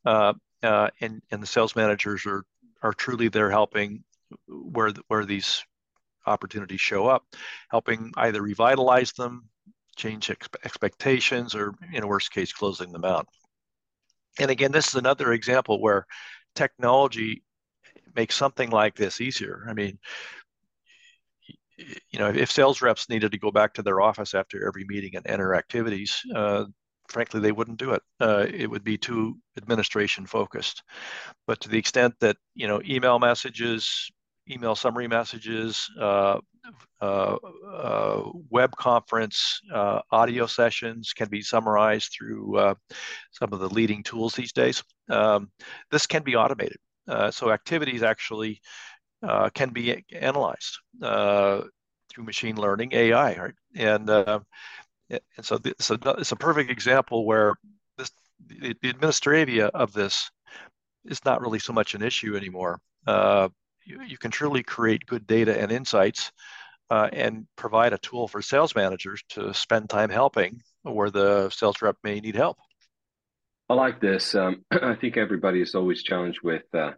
uh, 0.05 0.33
uh 0.63 0.89
and 1.01 1.21
and 1.31 1.41
the 1.41 1.47
sales 1.47 1.75
managers 1.75 2.25
are 2.25 2.43
are 2.81 2.93
truly 2.93 3.27
there 3.27 3.51
helping 3.51 4.03
where 4.47 4.91
where 5.07 5.25
these 5.25 5.63
opportunities 6.25 6.81
show 6.81 7.07
up, 7.07 7.23
helping 7.69 8.11
either 8.17 8.41
revitalize 8.41 9.13
them, 9.13 9.47
change 9.97 10.29
ex- 10.29 10.47
expectations, 10.63 11.55
or 11.55 11.73
in 11.93 12.03
a 12.03 12.07
worst 12.07 12.31
case, 12.31 12.53
closing 12.53 12.91
them 12.91 13.05
out. 13.05 13.27
And 14.39 14.51
again, 14.51 14.71
this 14.71 14.87
is 14.87 14.95
another 14.95 15.33
example 15.33 15.81
where 15.81 16.05
technology 16.55 17.43
makes 18.15 18.35
something 18.35 18.69
like 18.69 18.95
this 18.95 19.19
easier. 19.21 19.65
I 19.69 19.73
mean, 19.73 19.99
you 21.77 22.19
know, 22.19 22.29
if 22.29 22.51
sales 22.51 22.81
reps 22.81 23.09
needed 23.09 23.31
to 23.31 23.37
go 23.37 23.51
back 23.51 23.73
to 23.73 23.83
their 23.83 24.01
office 24.01 24.33
after 24.33 24.65
every 24.67 24.85
meeting 24.85 25.15
and 25.15 25.27
enter 25.27 25.53
activities, 25.55 26.21
uh, 26.35 26.65
frankly, 27.07 27.39
they 27.39 27.51
wouldn't 27.51 27.79
do 27.79 27.91
it. 27.91 28.01
Uh, 28.19 28.45
it 28.51 28.69
would 28.69 28.83
be 28.83 28.97
too 28.97 29.37
administration 29.57 30.25
focused. 30.25 30.83
But 31.45 31.59
to 31.61 31.69
the 31.69 31.77
extent 31.77 32.15
that 32.19 32.37
you 32.55 32.67
know, 32.67 32.81
email 32.87 33.19
messages, 33.19 34.09
email 34.49 34.75
summary 34.75 35.07
messages, 35.07 35.89
uh, 35.99 36.39
uh, 37.01 37.37
uh, 37.71 38.23
web 38.49 38.75
conference 38.75 39.61
uh, 39.73 40.01
audio 40.11 40.47
sessions 40.47 41.13
can 41.13 41.29
be 41.29 41.41
summarized 41.41 42.11
through 42.11 42.57
uh, 42.57 42.73
some 43.31 43.53
of 43.53 43.59
the 43.59 43.69
leading 43.69 44.01
tools 44.01 44.33
these 44.33 44.51
days. 44.51 44.83
Um, 45.09 45.51
this 45.91 46.07
can 46.07 46.23
be 46.23 46.35
automated. 46.35 46.77
Uh, 47.07 47.29
so 47.31 47.51
activities 47.51 48.03
actually 48.03 48.59
can 49.53 49.69
be 49.69 50.03
analyzed 50.11 50.79
through 50.99 52.23
machine 52.23 52.57
learning, 52.57 52.93
AI, 52.93 53.35
right? 53.35 53.53
And 53.75 54.09
and 54.09 55.21
so 55.41 55.55
a, 55.55 55.61
it's 56.17 56.31
a 56.31 56.35
perfect 56.35 56.69
example 56.69 57.25
where 57.25 57.55
this 57.97 58.11
the, 58.47 58.75
the 58.81 58.91
administravia 58.93 59.69
of 59.69 59.93
this 59.93 60.29
is 61.05 61.23
not 61.23 61.41
really 61.41 61.59
so 61.59 61.73
much 61.73 61.93
an 61.95 62.01
issue 62.01 62.35
anymore. 62.35 62.79
You, 63.07 64.01
you 64.05 64.17
can 64.17 64.31
truly 64.31 64.63
create 64.63 65.05
good 65.05 65.25
data 65.25 65.57
and 65.57 65.71
insights 65.71 66.33
uh, 66.89 67.09
and 67.11 67.47
provide 67.55 67.93
a 67.93 67.97
tool 67.97 68.27
for 68.27 68.41
sales 68.41 68.75
managers 68.75 69.23
to 69.29 69.53
spend 69.53 69.89
time 69.89 70.09
helping 70.09 70.61
where 70.83 71.09
the 71.09 71.49
sales 71.49 71.81
rep 71.81 71.97
may 72.03 72.19
need 72.19 72.35
help. 72.35 72.57
I 73.69 73.73
like 73.73 73.99
this. 73.99 74.35
Um, 74.35 74.63
I 74.71 74.95
think 74.95 75.17
everybody 75.17 75.61
is 75.61 75.75
always 75.75 76.03
challenged 76.03 76.39
with, 76.41 76.63
uh, 76.73 76.91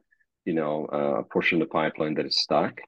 you 0.45 0.53
know, 0.53 0.87
uh, 0.91 1.19
a 1.19 1.23
portion 1.23 1.61
of 1.61 1.67
the 1.67 1.71
pipeline 1.71 2.15
that 2.15 2.25
is 2.25 2.37
stuck. 2.37 2.79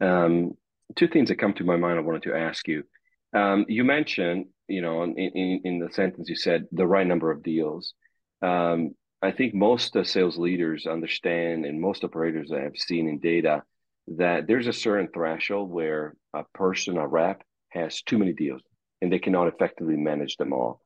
Um, 0.00 0.52
two 0.96 1.08
things 1.08 1.28
that 1.28 1.38
come 1.38 1.54
to 1.54 1.64
my 1.64 1.76
mind 1.76 1.98
I 1.98 2.02
wanted 2.02 2.22
to 2.24 2.34
ask 2.34 2.68
you. 2.68 2.84
Um, 3.32 3.64
you 3.68 3.84
mentioned, 3.84 4.46
you 4.68 4.80
know, 4.80 5.02
in, 5.02 5.16
in, 5.16 5.60
in, 5.64 5.78
the 5.80 5.92
sentence 5.92 6.28
you 6.28 6.36
said 6.36 6.66
the 6.70 6.86
right 6.86 7.06
number 7.06 7.30
of 7.32 7.42
deals. 7.42 7.94
Um, 8.42 8.94
I 9.22 9.32
think 9.32 9.54
most 9.54 9.96
uh, 9.96 10.04
sales 10.04 10.38
leaders 10.38 10.86
understand, 10.86 11.64
and 11.64 11.80
most 11.80 12.04
operators 12.04 12.52
I 12.52 12.60
have 12.60 12.76
seen 12.76 13.08
in 13.08 13.18
data, 13.18 13.64
that 14.08 14.46
there's 14.46 14.66
a 14.66 14.72
certain 14.72 15.08
threshold 15.12 15.70
where 15.70 16.14
a 16.34 16.44
person, 16.54 16.98
a 16.98 17.06
rep, 17.06 17.42
has 17.70 18.02
too 18.02 18.18
many 18.18 18.32
deals 18.32 18.62
and 19.02 19.12
they 19.12 19.18
cannot 19.18 19.48
effectively 19.48 19.96
manage 19.96 20.36
them 20.36 20.52
all. 20.52 20.80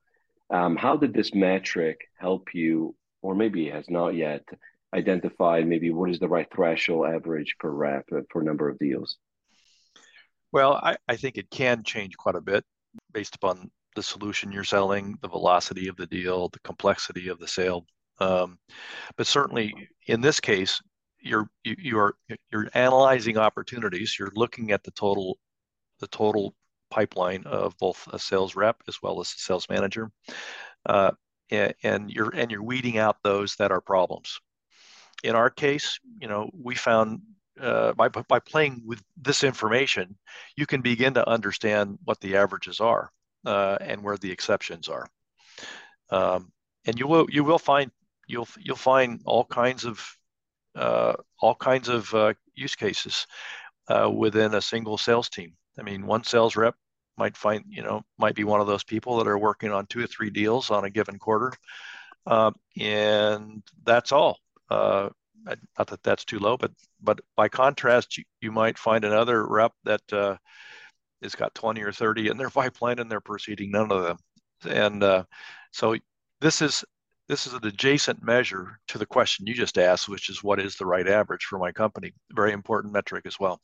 Um, 0.51 0.77
how 0.77 0.97
did 0.97 1.13
this 1.13 1.35
metric 1.35 2.01
help 2.19 2.55
you, 2.55 2.95
or 3.23 3.35
maybe 3.35 3.69
has 3.71 3.89
not 3.89 4.15
yet 4.15 4.43
identified 4.95 5.67
maybe 5.67 5.91
what 5.91 6.11
is 6.11 6.19
the 6.19 6.29
right 6.29 6.47
threshold 6.55 7.07
average 7.07 7.55
per 7.59 7.71
rep 7.71 8.09
for 8.31 8.43
number 8.43 8.69
of 8.69 8.79
deals? 8.79 9.19
Well, 10.51 10.81
I, 10.83 10.97
I 11.07 11.17
think 11.17 11.37
it 11.37 11.51
can 11.51 11.83
change 11.85 12.17
quite 12.17 12.35
a 12.35 12.41
bit 12.41 12.65
based 13.13 13.35
upon 13.35 13.71
the 13.95 14.03
solution 14.03 14.51
you're 14.51 14.65
selling, 14.65 15.19
the 15.21 15.29
velocity 15.29 15.89
of 15.89 15.97
the 15.97 16.07
deal, 16.07 16.49
the 16.49 16.61
complexity 16.61 17.29
of 17.29 17.39
the 17.39 17.49
sale. 17.49 17.85
Um, 18.19 18.59
but 19.17 19.27
certainly 19.27 19.75
in 20.07 20.21
this 20.21 20.41
case, 20.41 20.81
you're 21.21 21.49
you, 21.65 21.77
you're 21.79 22.15
you're 22.51 22.69
analyzing 22.75 23.39
opportunities. 23.39 24.17
You're 24.19 24.33
looking 24.35 24.73
at 24.73 24.85
the 24.85 24.91
total 24.93 25.39
the 26.01 26.09
total 26.09 26.55
pipeline 26.91 27.45
of 27.45 27.77
both 27.79 28.09
a 28.13 28.19
sales 28.19 28.57
rep 28.57 28.77
as 28.89 29.03
well 29.03 29.21
as 29.21 29.29
a 29.29 29.41
sales 29.41 29.67
manager, 29.69 30.11
uh, 30.87 31.13
and, 31.51 31.75
and 31.83 32.11
you're 32.11 32.35
and 32.35 32.51
you're 32.51 32.63
weeding 32.63 32.99
out 32.99 33.17
those 33.23 33.57
that 33.57 33.73
are 33.73 33.81
problems. 33.81 34.39
In 35.25 35.35
our 35.35 35.51
case, 35.51 35.99
you 36.21 36.29
know, 36.29 36.49
we 36.53 36.75
found 36.75 37.21
uh, 37.61 37.93
by 37.93 38.09
by 38.09 38.39
playing 38.39 38.83
with 38.87 39.03
this 39.17 39.45
information, 39.45 40.17
you 40.57 40.67
can 40.67 40.81
begin 40.81 41.15
to 41.15 41.29
understand 41.29 41.99
what 42.05 42.21
the 42.21 42.37
averages 42.37 42.81
are 42.81 43.11
uh, 43.45 43.79
and 43.81 44.03
where 44.03 44.17
the 44.17 44.31
exceptions 44.31 44.89
are. 44.89 45.07
Um, 46.11 46.53
and 46.87 46.99
you 46.99 47.07
will 47.07 47.27
you 47.31 47.45
will 47.45 47.59
find 47.59 47.91
you'll 48.27 48.49
you'll 48.59 48.77
find 48.77 49.21
all 49.25 49.45
kinds 49.45 49.85
of 49.85 50.18
all 50.79 51.55
kinds 51.55 51.89
of 51.89 52.13
uh, 52.15 52.35
use 52.55 52.75
cases 52.75 53.27
uh, 53.89 54.11
within 54.11 54.55
a 54.55 54.61
single 54.61 54.99
sales 54.99 55.29
team. 55.29 55.55
I 55.79 55.83
mean, 55.83 56.07
one 56.07 56.25
sales 56.25 56.57
rep 56.57 56.75
might 57.17 57.37
find, 57.37 57.65
you 57.69 57.83
know, 57.83 58.03
might 58.19 58.35
be 58.35 58.45
one 58.45 58.61
of 58.61 58.67
those 58.67 58.85
people 58.85 59.17
that 59.19 59.29
are 59.29 59.39
working 59.39 59.73
on 59.73 59.87
two 59.87 60.03
or 60.03 60.07
three 60.07 60.31
deals 60.31 60.71
on 60.71 60.85
a 60.85 60.91
given 60.91 61.19
quarter. 61.19 61.53
Um, 62.27 62.55
and 62.79 63.63
that's 63.85 64.13
all. 64.13 64.39
Uh, 64.71 65.09
not 65.79 65.87
that 65.87 66.03
that's 66.03 66.25
too 66.25 66.39
low, 66.39 66.57
but 66.57 66.73
but 67.01 67.21
by 67.37 67.49
contrast, 67.49 68.19
you, 68.19 68.25
you 68.41 68.53
might 68.53 68.79
find 68.79 69.05
another 69.05 69.47
rep 69.47 69.73
that 69.85 70.13
uh, 70.13 70.37
has 71.23 71.35
got 71.35 71.55
20 71.55 71.83
or 71.83 71.93
30 71.93 72.29
in 72.29 72.37
their 72.37 72.51
pipeline 72.51 72.99
and 72.99 73.11
they're 73.11 73.21
proceeding 73.21 73.71
none 73.71 73.91
of 73.91 74.03
them. 74.05 74.19
And 74.69 75.03
uh, 75.03 75.25
so 75.73 75.97
this 76.41 76.63
is 76.63 76.85
this 77.29 77.47
is 77.47 77.53
an 77.53 77.67
adjacent 77.67 78.23
measure 78.23 78.81
to 78.89 78.99
the 78.99 79.07
question 79.07 79.47
you 79.47 79.55
just 79.55 79.79
asked, 79.79 80.09
which 80.09 80.31
is 80.31 80.43
what 80.43 80.59
is 80.59 80.77
the 80.77 80.87
right 80.87 81.07
average 81.07 81.45
for 81.45 81.59
my 81.59 81.73
company? 81.73 82.13
Very 82.33 82.53
important 82.53 82.93
metric 82.93 83.27
as 83.27 83.39
well. 83.39 83.61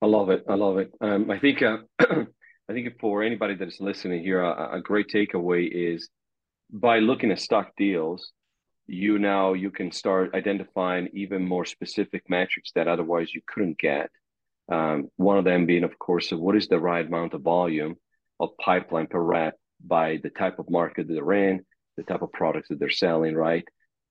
I 0.00 0.06
love 0.06 0.30
it. 0.30 0.44
I 0.48 0.54
love 0.54 0.78
it. 0.78 0.92
Um, 1.00 1.30
I 1.30 1.38
think 1.38 1.62
uh, 1.62 1.78
I 2.00 2.72
think 2.72 2.88
for 3.00 3.22
anybody 3.22 3.54
that 3.56 3.68
is 3.68 3.80
listening 3.80 4.22
here, 4.22 4.42
a, 4.42 4.76
a, 4.76 4.80
great 4.80 5.08
takeaway 5.08 5.68
is 5.70 6.08
by 6.70 7.00
looking 7.00 7.30
at 7.30 7.40
stuck 7.40 7.74
deals, 7.76 8.32
you 8.86 9.18
now 9.18 9.54
you 9.54 9.70
can 9.70 9.90
start 9.90 10.34
identifying 10.34 11.08
even 11.12 11.46
more 11.46 11.64
specific 11.64 12.22
metrics 12.28 12.70
that 12.74 12.88
otherwise 12.88 13.34
you 13.34 13.42
couldn't 13.46 13.78
get. 13.78 14.10
Um, 14.70 15.10
one 15.16 15.38
of 15.38 15.44
them 15.44 15.66
being, 15.66 15.84
of 15.84 15.98
course, 15.98 16.30
what 16.30 16.56
is 16.56 16.68
the 16.68 16.78
right 16.78 17.06
amount 17.06 17.34
of 17.34 17.42
volume 17.42 17.96
of 18.38 18.50
pipeline 18.58 19.08
per 19.08 19.20
rep 19.20 19.54
by 19.84 20.18
the 20.22 20.30
type 20.30 20.58
of 20.58 20.70
market 20.70 21.08
that 21.08 21.14
they're 21.14 21.32
in, 21.32 21.64
the 21.98 22.04
type 22.04 22.22
of 22.22 22.32
products 22.32 22.68
that 22.68 22.78
they're 22.78 22.88
selling, 22.88 23.34
right? 23.34 23.66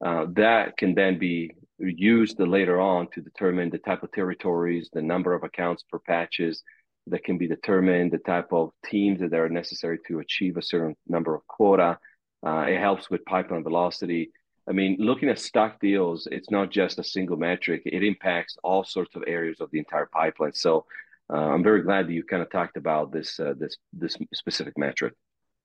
Uh, 0.06 0.26
that 0.34 0.78
can 0.78 0.94
then 0.94 1.18
be 1.18 1.52
used 1.80 2.40
later 2.40 2.80
on 2.80 3.08
to 3.14 3.22
determine 3.22 3.70
the 3.70 3.80
type 3.80 4.04
of 4.04 4.12
territories, 4.12 4.90
the 4.94 5.02
number 5.02 5.34
of 5.34 5.44
accounts 5.44 5.84
per 5.90 5.98
patches 6.00 6.62
that 7.08 7.24
can 7.24 7.38
be 7.38 7.48
determined, 7.48 8.12
the 8.12 8.18
type 8.20 8.52
of 8.52 8.72
teams 8.86 9.20
that 9.22 9.34
are 9.34 9.50
necessary 9.50 9.98
to 10.08 10.20
achieve 10.20 10.58
a 10.58 10.62
certain 10.62 10.96
number 11.08 11.34
of 11.34 11.48
quota. 11.48 11.98
Uh, 12.46 12.66
it 12.68 12.80
helps 12.80 13.10
with 13.10 13.26
pipeline 13.26 13.64
velocity. 13.64 14.30
I 14.70 14.74
mean, 14.74 14.98
looking 15.00 15.30
at 15.30 15.40
stuck 15.40 15.80
deals, 15.80 16.28
it's 16.30 16.52
not 16.52 16.70
just 16.70 17.00
a 17.00 17.04
single 17.04 17.38
metric. 17.38 17.84
It 17.86 18.04
impacts 18.04 18.58
all 18.64 18.84
sorts 18.84 19.16
of 19.16 19.24
areas 19.26 19.62
of 19.62 19.72
the 19.72 19.80
entire 19.80 20.10
pipeline. 20.12 20.54
So 20.54 20.86
uh, 21.34 21.38
I'm 21.38 21.64
very 21.64 21.82
glad 21.82 22.08
that 22.08 22.14
you 22.14 22.24
kind 22.24 22.44
of 22.44 22.52
talked 22.52 22.78
about 22.78 23.12
this 23.12 23.40
uh, 23.40 23.54
this 23.58 23.78
this 23.94 24.18
specific 24.34 24.78
metric. 24.78 25.14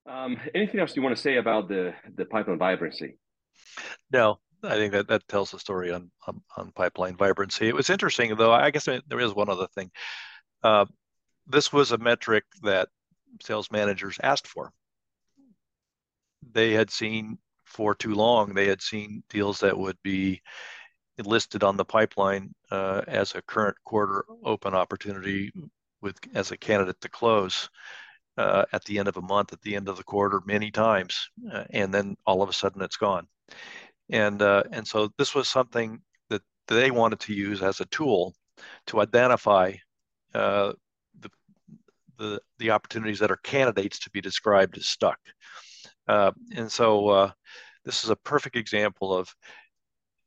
Um, 0.06 0.36
anything 0.54 0.80
else 0.80 0.96
you 0.96 1.02
want 1.02 1.16
to 1.16 1.22
say 1.22 1.36
about 1.36 1.68
the 1.68 1.94
the 2.16 2.24
pipeline 2.24 2.58
vibrancy? 2.58 3.18
No, 4.10 4.38
I 4.64 4.74
think 4.74 4.92
that 4.92 5.08
that 5.08 5.26
tells 5.28 5.50
the 5.50 5.58
story 5.58 5.92
on 5.92 6.10
on, 6.26 6.42
on 6.56 6.72
pipeline 6.72 7.16
vibrancy. 7.16 7.68
It 7.68 7.74
was 7.74 7.90
interesting 7.90 8.34
though. 8.36 8.52
I 8.52 8.70
guess 8.70 8.84
there 8.84 9.20
is 9.20 9.34
one 9.34 9.48
other 9.48 9.68
thing. 9.74 9.90
Uh, 10.62 10.86
this 11.46 11.72
was 11.72 11.92
a 11.92 11.98
metric 11.98 12.44
that 12.62 12.88
sales 13.40 13.70
managers 13.70 14.18
asked 14.22 14.46
for. 14.46 14.72
They 16.52 16.72
had 16.72 16.90
seen 16.90 17.38
for 17.64 17.94
too 17.94 18.14
long, 18.14 18.54
they 18.54 18.66
had 18.66 18.82
seen 18.82 19.22
deals 19.30 19.60
that 19.60 19.76
would 19.76 19.96
be 20.02 20.42
listed 21.24 21.62
on 21.62 21.76
the 21.76 21.84
pipeline 21.84 22.54
uh, 22.70 23.02
as 23.06 23.34
a 23.34 23.42
current 23.42 23.76
quarter 23.84 24.24
open 24.44 24.74
opportunity 24.74 25.52
with 26.00 26.16
as 26.34 26.50
a 26.50 26.56
candidate 26.56 27.00
to 27.00 27.08
close 27.08 27.70
uh, 28.36 28.64
at 28.72 28.84
the 28.84 28.98
end 28.98 29.08
of 29.08 29.16
a 29.16 29.22
month, 29.22 29.52
at 29.52 29.62
the 29.62 29.76
end 29.76 29.88
of 29.88 29.96
the 29.96 30.04
quarter, 30.04 30.40
many 30.46 30.70
times, 30.70 31.28
uh, 31.52 31.64
and 31.70 31.92
then 31.92 32.16
all 32.26 32.42
of 32.42 32.48
a 32.48 32.52
sudden 32.52 32.82
it's 32.82 32.96
gone. 32.96 33.26
And 34.10 34.42
uh, 34.42 34.64
and 34.72 34.86
so 34.86 35.10
this 35.18 35.34
was 35.34 35.48
something 35.48 36.00
that 36.30 36.42
they 36.68 36.90
wanted 36.90 37.20
to 37.20 37.34
use 37.34 37.62
as 37.62 37.80
a 37.80 37.86
tool 37.86 38.34
to 38.86 39.00
identify 39.00 39.74
uh, 40.34 40.72
the 41.20 41.30
the 42.18 42.40
the 42.58 42.70
opportunities 42.70 43.18
that 43.18 43.30
are 43.30 43.38
candidates 43.38 43.98
to 44.00 44.10
be 44.10 44.20
described 44.20 44.76
as 44.76 44.86
stuck. 44.86 45.18
Uh, 46.08 46.32
and 46.54 46.70
so 46.70 47.08
uh, 47.08 47.30
this 47.84 48.04
is 48.04 48.10
a 48.10 48.16
perfect 48.16 48.56
example 48.56 49.14
of 49.14 49.34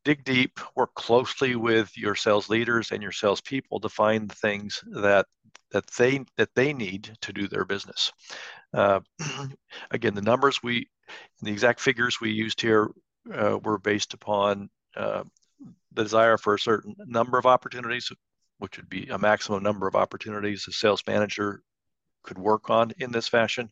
dig 0.05 0.23
deep, 0.23 0.59
work 0.75 0.93
closely 0.93 1.55
with 1.55 1.97
your 1.97 2.15
sales 2.15 2.47
leaders 2.47 2.91
and 2.91 3.01
your 3.01 3.11
salespeople 3.11 3.79
to 3.81 3.89
find 3.89 4.29
the 4.29 4.35
things 4.35 4.81
that 4.87 5.25
that 5.71 5.87
they 5.97 6.23
that 6.37 6.53
they 6.55 6.71
need 6.71 7.17
to 7.21 7.33
do 7.33 7.47
their 7.47 7.65
business. 7.65 8.13
Uh, 8.73 9.01
again, 9.91 10.13
the 10.13 10.21
numbers 10.21 10.61
we, 10.63 10.87
the 11.41 11.51
exact 11.51 11.81
figures 11.81 12.21
we 12.21 12.31
used 12.31 12.61
here 12.61 12.91
uh, 13.33 13.57
were 13.63 13.79
based 13.79 14.13
upon 14.13 14.69
uh, 14.95 15.23
the 15.93 16.03
desire 16.03 16.37
for 16.37 16.53
a 16.53 16.59
certain 16.59 16.95
number 17.05 17.37
of 17.37 17.45
opportunities, 17.45 18.11
which 18.59 18.77
would 18.77 18.89
be 18.89 19.07
a 19.07 19.17
maximum 19.17 19.63
number 19.63 19.87
of 19.87 19.95
opportunities 19.95 20.65
a 20.67 20.71
sales 20.71 21.03
manager 21.07 21.61
could 22.23 22.37
work 22.37 22.69
on 22.69 22.91
in 22.99 23.11
this 23.11 23.27
fashion, 23.27 23.69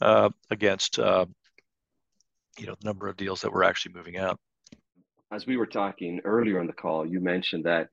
uh, 0.00 0.28
against 0.50 0.98
uh, 0.98 1.24
you 2.58 2.66
know 2.66 2.74
the 2.80 2.86
number 2.86 3.08
of 3.08 3.16
deals 3.16 3.40
that 3.40 3.52
were 3.52 3.64
actually 3.64 3.94
moving 3.94 4.16
out. 4.16 4.38
As 5.32 5.46
we 5.46 5.56
were 5.56 5.66
talking 5.66 6.20
earlier 6.24 6.60
on 6.60 6.66
the 6.66 6.74
call, 6.74 7.06
you 7.06 7.18
mentioned 7.18 7.64
that 7.64 7.88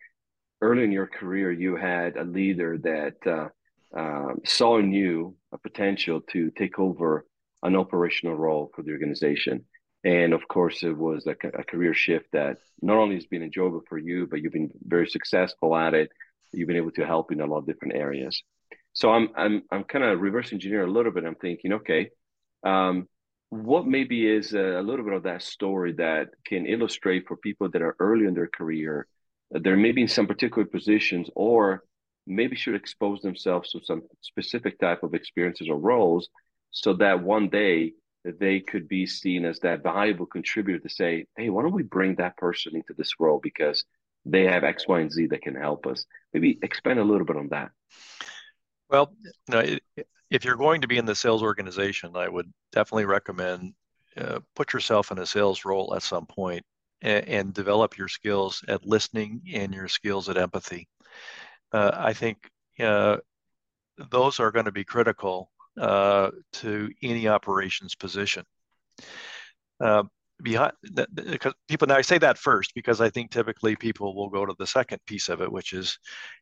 early 0.61 0.83
in 0.83 0.91
your 0.91 1.07
career 1.07 1.53
you 1.53 1.77
had 1.77 2.17
a 2.17 2.25
leader 2.25 2.77
that 2.79 3.15
uh, 3.25 3.47
um, 3.97 4.41
saw 4.43 4.77
in 4.77 4.91
you 4.91 5.35
a 5.53 5.57
potential 5.57 6.19
to 6.31 6.51
take 6.51 6.77
over 6.79 7.25
an 7.63 7.77
operational 7.77 8.35
role 8.35 8.69
for 8.75 8.83
the 8.83 8.91
organization. 8.91 9.63
And 10.03 10.33
of 10.33 10.49
course, 10.49 10.83
it 10.83 10.97
was 10.97 11.27
a, 11.27 11.35
a 11.57 11.63
career 11.63 11.93
shift 11.93 12.25
that 12.33 12.57
not 12.81 12.97
only 12.97 13.15
has 13.15 13.25
been 13.25 13.43
enjoyable 13.43 13.83
for 13.87 13.97
you, 13.97 14.27
but 14.27 14.41
you've 14.41 14.53
been 14.53 14.71
very 14.85 15.07
successful 15.07 15.77
at 15.77 15.93
it. 15.93 16.09
You've 16.51 16.67
been 16.67 16.75
able 16.75 16.91
to 16.91 17.05
help 17.05 17.31
in 17.31 17.39
a 17.39 17.45
lot 17.45 17.59
of 17.59 17.67
different 17.67 17.95
areas. 17.95 18.43
So 18.91 19.11
I'm 19.11 19.29
I'm 19.37 19.63
I'm 19.71 19.85
kind 19.85 20.03
of 20.03 20.19
reverse 20.19 20.51
engineer 20.51 20.83
a 20.83 20.91
little 20.91 21.11
bit. 21.13 21.23
I'm 21.23 21.35
thinking, 21.35 21.73
okay, 21.73 22.09
um, 22.63 23.07
what 23.49 23.87
maybe 23.87 24.27
is 24.27 24.53
a, 24.53 24.81
little 24.81 25.03
bit 25.03 25.13
of 25.13 25.23
that 25.23 25.41
story 25.41 25.93
that 25.93 26.29
can 26.45 26.65
illustrate 26.65 27.27
for 27.27 27.35
people 27.35 27.69
that 27.69 27.81
are 27.81 27.95
early 27.99 28.25
in 28.25 28.33
their 28.33 28.47
career 28.47 29.07
that 29.51 29.63
they're 29.63 29.77
maybe 29.77 30.01
in 30.01 30.07
some 30.07 30.27
particular 30.27 30.65
positions 30.65 31.29
or 31.35 31.83
maybe 32.27 32.55
should 32.55 32.75
expose 32.75 33.21
themselves 33.21 33.71
to 33.71 33.79
some 33.83 34.03
specific 34.21 34.77
type 34.79 35.01
of 35.01 35.15
experiences 35.15 35.67
or 35.67 35.79
roles 35.79 36.29
so 36.69 36.93
that 36.93 37.23
one 37.23 37.49
day 37.49 37.93
they 38.23 38.59
could 38.59 38.87
be 38.87 39.07
seen 39.07 39.45
as 39.45 39.59
that 39.59 39.81
valuable 39.81 40.27
contributor 40.27 40.77
to 40.77 40.89
say 40.89 41.25
hey 41.35 41.49
why 41.49 41.63
don't 41.63 41.73
we 41.73 41.81
bring 41.81 42.15
that 42.15 42.37
person 42.37 42.75
into 42.75 42.93
this 42.95 43.13
role 43.19 43.39
because 43.41 43.83
they 44.25 44.43
have 44.43 44.63
x 44.63 44.87
y 44.87 44.99
and 44.99 45.11
z 45.11 45.25
that 45.27 45.41
can 45.41 45.55
help 45.55 45.87
us? 45.87 46.05
Maybe 46.33 46.59
expand 46.61 46.99
a 46.99 47.03
little 47.03 47.25
bit 47.25 47.37
on 47.37 47.47
that 47.47 47.71
well 48.89 49.13
you 49.23 49.31
know, 49.49 49.77
if 50.29 50.45
you're 50.45 50.55
going 50.55 50.81
to 50.81 50.87
be 50.87 50.97
in 50.97 51.05
the 51.05 51.15
sales 51.15 51.41
organization, 51.41 52.11
I 52.15 52.27
would 52.27 52.51
definitely 52.71 53.05
recommend 53.05 53.73
uh, 54.17 54.39
put 54.55 54.73
yourself 54.73 55.11
in 55.11 55.19
a 55.19 55.25
sales 55.25 55.65
role 55.65 55.93
at 55.95 56.03
some 56.03 56.25
point 56.25 56.63
and, 57.01 57.27
and, 57.27 57.53
develop 57.53 57.97
your 57.97 58.07
skills 58.07 58.63
at 58.67 58.85
listening 58.85 59.41
and 59.53 59.73
your 59.73 59.87
skills 59.87 60.29
at 60.29 60.37
empathy. 60.37 60.87
Uh, 61.71 61.91
I 61.93 62.13
think 62.13 62.37
uh, 62.79 63.17
those 64.09 64.39
are 64.39 64.51
going 64.51 64.65
to 64.65 64.71
be 64.71 64.83
critical 64.83 65.51
uh, 65.79 66.31
to 66.53 66.89
any 67.01 67.27
operations 67.27 67.95
position. 67.95 68.43
Uh, 69.79 70.03
behind 70.41 70.71
because 71.13 71.53
people 71.67 71.87
now 71.87 71.95
I 71.95 72.01
say 72.01 72.17
that 72.17 72.37
first 72.37 72.73
because 72.73 73.01
I 73.01 73.09
think 73.09 73.29
typically 73.29 73.75
people 73.75 74.15
will 74.15 74.29
go 74.29 74.45
to 74.45 74.55
the 74.57 74.67
second 74.67 74.99
piece 75.05 75.29
of 75.29 75.41
it, 75.41 75.51
which 75.51 75.73
is 75.73 75.97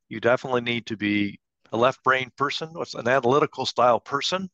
you 0.10 0.20
definitely 0.20 0.62
need 0.62 0.86
to 0.88 0.98
be 0.98 1.40
a 1.72 1.78
left 1.78 2.04
brain 2.04 2.32
person, 2.38 2.70
an 2.96 3.08
analytical 3.08 3.66
style 3.66 4.00
person 4.00 4.50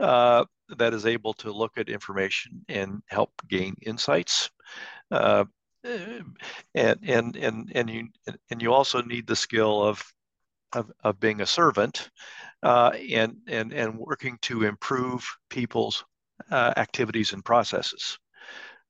uh, 0.00 0.44
that 0.76 0.94
is 0.94 1.06
able 1.06 1.34
to 1.34 1.52
look 1.52 1.72
at 1.76 1.88
information 1.88 2.64
and 2.68 3.02
help 3.06 3.30
gain 3.48 3.74
insights. 3.82 4.50
Uh, 5.10 5.44
and 5.84 6.98
and 7.02 7.36
and 7.36 7.72
and 7.74 7.90
you 7.90 8.08
and 8.50 8.62
you 8.62 8.72
also 8.72 9.02
need 9.02 9.26
the 9.26 9.36
skill 9.36 9.82
of 9.82 10.02
of, 10.72 10.90
of 11.04 11.20
being 11.20 11.40
a 11.40 11.46
servant 11.46 12.10
uh, 12.62 12.90
and 13.12 13.36
and 13.46 13.72
and 13.72 13.96
working 13.96 14.38
to 14.42 14.64
improve 14.64 15.24
people's 15.50 16.04
uh, 16.50 16.72
activities 16.76 17.32
and 17.32 17.44
processes. 17.44 18.18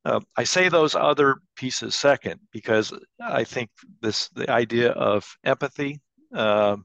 Uh, 0.04 0.20
I 0.36 0.44
say 0.44 0.68
those 0.68 0.94
other 0.94 1.36
pieces 1.56 1.94
second 1.94 2.38
because 2.52 2.92
I 3.20 3.44
think 3.44 3.70
this 4.00 4.28
the 4.30 4.50
idea 4.50 4.90
of 4.90 5.26
empathy 5.44 6.00
um, 6.34 6.84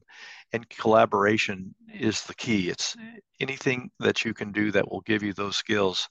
and 0.52 0.68
collaboration 0.68 1.74
is 1.92 2.22
the 2.22 2.34
key. 2.34 2.68
It's 2.68 2.96
anything 3.40 3.90
that 4.00 4.24
you 4.24 4.34
can 4.34 4.52
do 4.52 4.70
that 4.72 4.90
will 4.90 5.00
give 5.02 5.22
you 5.22 5.32
those 5.32 5.56
skills 5.56 6.08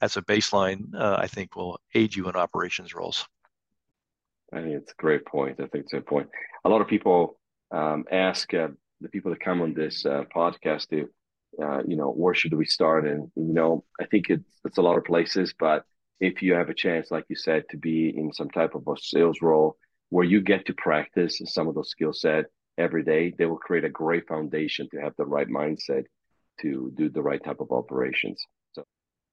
as 0.00 0.16
a 0.16 0.22
baseline, 0.22 0.94
uh, 0.94 1.16
I 1.18 1.26
think 1.26 1.56
will 1.56 1.78
aid 1.94 2.14
you 2.14 2.28
in 2.28 2.36
operations 2.36 2.94
roles. 2.94 3.26
I 4.52 4.60
think 4.60 4.74
it's 4.74 4.92
a 4.92 5.02
great 5.02 5.24
point. 5.24 5.60
I 5.60 5.66
think 5.66 5.84
it's 5.84 5.92
a 5.92 6.00
point. 6.00 6.28
A 6.64 6.68
lot 6.68 6.80
of 6.80 6.88
people 6.88 7.38
um, 7.70 8.04
ask 8.10 8.52
uh, 8.52 8.68
the 9.00 9.08
people 9.08 9.30
that 9.30 9.40
come 9.40 9.62
on 9.62 9.74
this 9.74 10.04
uh, 10.04 10.24
podcast 10.34 10.88
to, 10.90 11.08
uh, 11.62 11.82
you 11.86 11.96
know, 11.96 12.10
where 12.10 12.34
should 12.34 12.54
we 12.54 12.66
start? 12.66 13.06
And, 13.06 13.30
you 13.36 13.54
know, 13.54 13.84
I 14.00 14.06
think 14.06 14.28
it's, 14.28 14.60
it's 14.64 14.78
a 14.78 14.82
lot 14.82 14.98
of 14.98 15.04
places, 15.04 15.54
but 15.58 15.84
if 16.20 16.42
you 16.42 16.54
have 16.54 16.68
a 16.68 16.74
chance, 16.74 17.10
like 17.10 17.24
you 17.28 17.36
said, 17.36 17.64
to 17.70 17.76
be 17.76 18.16
in 18.16 18.32
some 18.32 18.50
type 18.50 18.74
of 18.74 18.86
a 18.86 18.94
sales 19.00 19.38
role 19.42 19.76
where 20.10 20.24
you 20.24 20.40
get 20.40 20.66
to 20.66 20.74
practice 20.74 21.40
some 21.46 21.66
of 21.66 21.74
those 21.74 21.90
skill 21.90 22.12
set, 22.12 22.44
every 22.78 23.04
day, 23.04 23.32
they 23.36 23.46
will 23.46 23.56
create 23.56 23.84
a 23.84 23.90
great 23.90 24.26
foundation 24.26 24.88
to 24.90 25.00
have 25.00 25.14
the 25.16 25.24
right 25.24 25.48
mindset 25.48 26.04
to 26.60 26.92
do 26.96 27.08
the 27.08 27.22
right 27.22 27.42
type 27.42 27.60
of 27.60 27.70
operations. 27.72 28.44
So, 28.72 28.84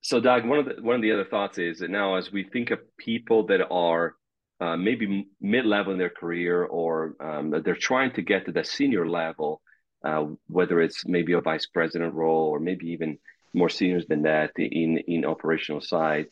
so 0.01 0.19
Doug, 0.19 0.45
one 0.45 0.59
of 0.59 0.65
the 0.65 0.81
one 0.81 0.95
of 0.95 1.01
the 1.01 1.11
other 1.11 1.25
thoughts 1.25 1.57
is 1.57 1.79
that 1.79 1.89
now 1.89 2.15
as 2.15 2.31
we 2.31 2.43
think 2.43 2.71
of 2.71 2.79
people 2.97 3.45
that 3.47 3.67
are 3.69 4.15
uh, 4.61 4.75
maybe 4.75 5.27
mid-level 5.39 5.93
in 5.93 5.99
their 5.99 6.09
career 6.09 6.65
or 6.65 7.15
um, 7.21 7.53
they're 7.63 7.75
trying 7.75 8.11
to 8.13 8.21
get 8.21 8.45
to 8.45 8.51
the 8.51 8.63
senior 8.63 9.07
level, 9.07 9.61
uh, 10.03 10.25
whether 10.47 10.81
it's 10.81 11.05
maybe 11.05 11.33
a 11.33 11.41
vice 11.41 11.65
president 11.67 12.13
role 12.13 12.49
or 12.49 12.59
maybe 12.59 12.87
even 12.87 13.17
more 13.53 13.69
seniors 13.69 14.05
than 14.07 14.23
that 14.23 14.51
in 14.57 14.97
in 15.07 15.25
operational 15.25 15.81
side. 15.81 16.25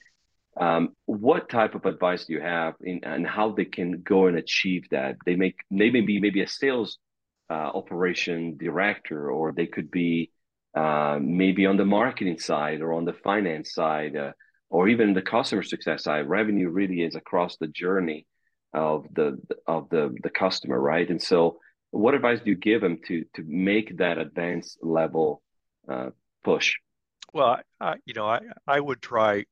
Um, 0.59 0.89
what 1.05 1.49
type 1.49 1.75
of 1.75 1.85
advice 1.85 2.25
do 2.25 2.33
you 2.33 2.41
have 2.41 2.73
in 2.81 3.03
and 3.03 3.27
how 3.27 3.51
they 3.51 3.65
can 3.65 4.01
go 4.01 4.27
and 4.27 4.37
achieve 4.37 4.85
that? 4.91 5.17
They 5.25 5.35
make 5.35 5.55
they 5.69 5.89
be 5.89 6.19
maybe 6.19 6.41
a 6.41 6.47
sales 6.47 6.97
uh, 7.49 7.53
operation 7.53 8.57
director, 8.57 9.31
or 9.31 9.51
they 9.51 9.67
could 9.67 9.91
be 9.91 10.31
uh, 10.75 11.19
maybe 11.21 11.65
on 11.65 11.77
the 11.77 11.85
marketing 11.85 12.39
side 12.39 12.81
or 12.81 12.93
on 12.93 13.05
the 13.05 13.13
finance 13.13 13.73
side, 13.73 14.15
uh, 14.15 14.31
or 14.69 14.87
even 14.87 15.13
the 15.13 15.21
customer 15.21 15.63
success 15.63 16.03
side. 16.03 16.27
Revenue 16.27 16.69
really 16.69 17.01
is 17.01 17.15
across 17.15 17.57
the 17.57 17.67
journey 17.67 18.25
of 18.73 19.05
the 19.13 19.39
of 19.67 19.89
the 19.89 20.15
the 20.23 20.29
customer, 20.29 20.79
right? 20.79 21.09
And 21.09 21.21
so, 21.21 21.59
what 21.91 22.15
advice 22.15 22.39
do 22.43 22.49
you 22.49 22.57
give 22.57 22.81
them 22.81 22.97
to 23.07 23.25
to 23.35 23.43
make 23.45 23.97
that 23.97 24.17
advanced 24.17 24.79
level 24.81 25.41
uh, 25.87 26.09
push? 26.43 26.73
Well, 27.33 27.59
I, 27.79 27.95
you 28.05 28.13
know, 28.13 28.27
I 28.27 28.39
I 28.65 28.79
would 28.79 29.01
try 29.01 29.45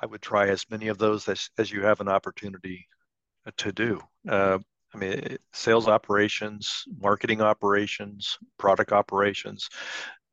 I 0.00 0.06
would 0.06 0.22
try 0.22 0.48
as 0.48 0.64
many 0.70 0.88
of 0.88 0.98
those 0.98 1.28
as, 1.28 1.50
as 1.58 1.70
you 1.70 1.82
have 1.82 2.00
an 2.00 2.08
opportunity 2.08 2.86
to 3.56 3.72
do. 3.72 4.00
Uh, 4.28 4.58
I 4.94 4.98
mean, 4.98 5.36
sales 5.52 5.88
operations, 5.88 6.84
marketing 6.98 7.40
operations, 7.40 8.38
product 8.58 8.92
operations, 8.92 9.68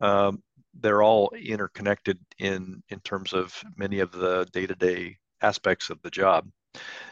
um, 0.01 0.41
they're 0.81 1.03
all 1.03 1.31
interconnected 1.35 2.19
in 2.39 2.83
in 2.89 2.99
terms 2.99 3.33
of 3.33 3.63
many 3.77 3.99
of 3.99 4.11
the 4.11 4.45
day-to-day 4.51 5.17
aspects 5.41 5.89
of 5.89 6.01
the 6.01 6.09
job. 6.09 6.49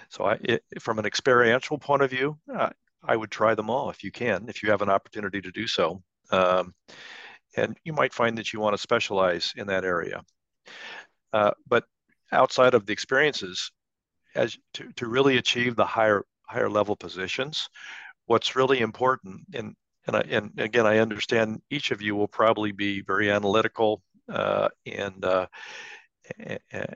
So, 0.10 0.26
I, 0.26 0.38
it, 0.44 0.64
from 0.80 1.00
an 1.00 1.06
experiential 1.06 1.78
point 1.78 2.02
of 2.02 2.10
view, 2.10 2.38
uh, 2.54 2.70
I 3.04 3.16
would 3.16 3.32
try 3.32 3.56
them 3.56 3.70
all 3.70 3.90
if 3.90 4.04
you 4.04 4.12
can, 4.12 4.50
if 4.50 4.64
you 4.64 4.70
have 4.72 4.82
an 4.82 4.90
opportunity 4.90 5.42
to 5.42 5.52
do 5.52 5.68
so. 5.68 6.04
Um, 6.32 6.74
and 7.56 7.78
you 7.84 7.94
might 7.94 8.14
find 8.14 8.38
that 8.38 8.52
you 8.52 8.60
want 8.60 8.74
to 8.74 8.82
specialize 8.82 9.54
in 9.56 9.68
that 9.68 9.86
area. 9.86 10.24
Uh, 11.32 11.52
but 11.68 11.86
outside 12.34 12.74
of 12.74 12.86
the 12.86 12.94
experiences, 12.94 13.72
as 14.36 14.58
to, 14.74 14.92
to 14.94 15.08
really 15.08 15.38
achieve 15.38 15.76
the 15.76 15.86
higher 15.86 16.26
higher 16.48 16.70
level 16.70 16.96
positions, 16.96 17.70
what's 18.26 18.56
really 18.56 18.80
important, 18.80 19.42
and 19.54 19.76
and, 20.06 20.16
I, 20.18 20.22
and 20.30 20.52
again, 20.58 20.86
I 20.86 20.98
understand 20.98 21.62
each 21.70 21.92
of 21.92 22.02
you 22.02 22.16
will 22.16 22.28
probably 22.28 22.74
be 22.74 23.02
very 23.02 23.32
analytical 23.32 24.04
uh, 24.30 24.68
and 24.86 25.24
uh, 25.24 25.48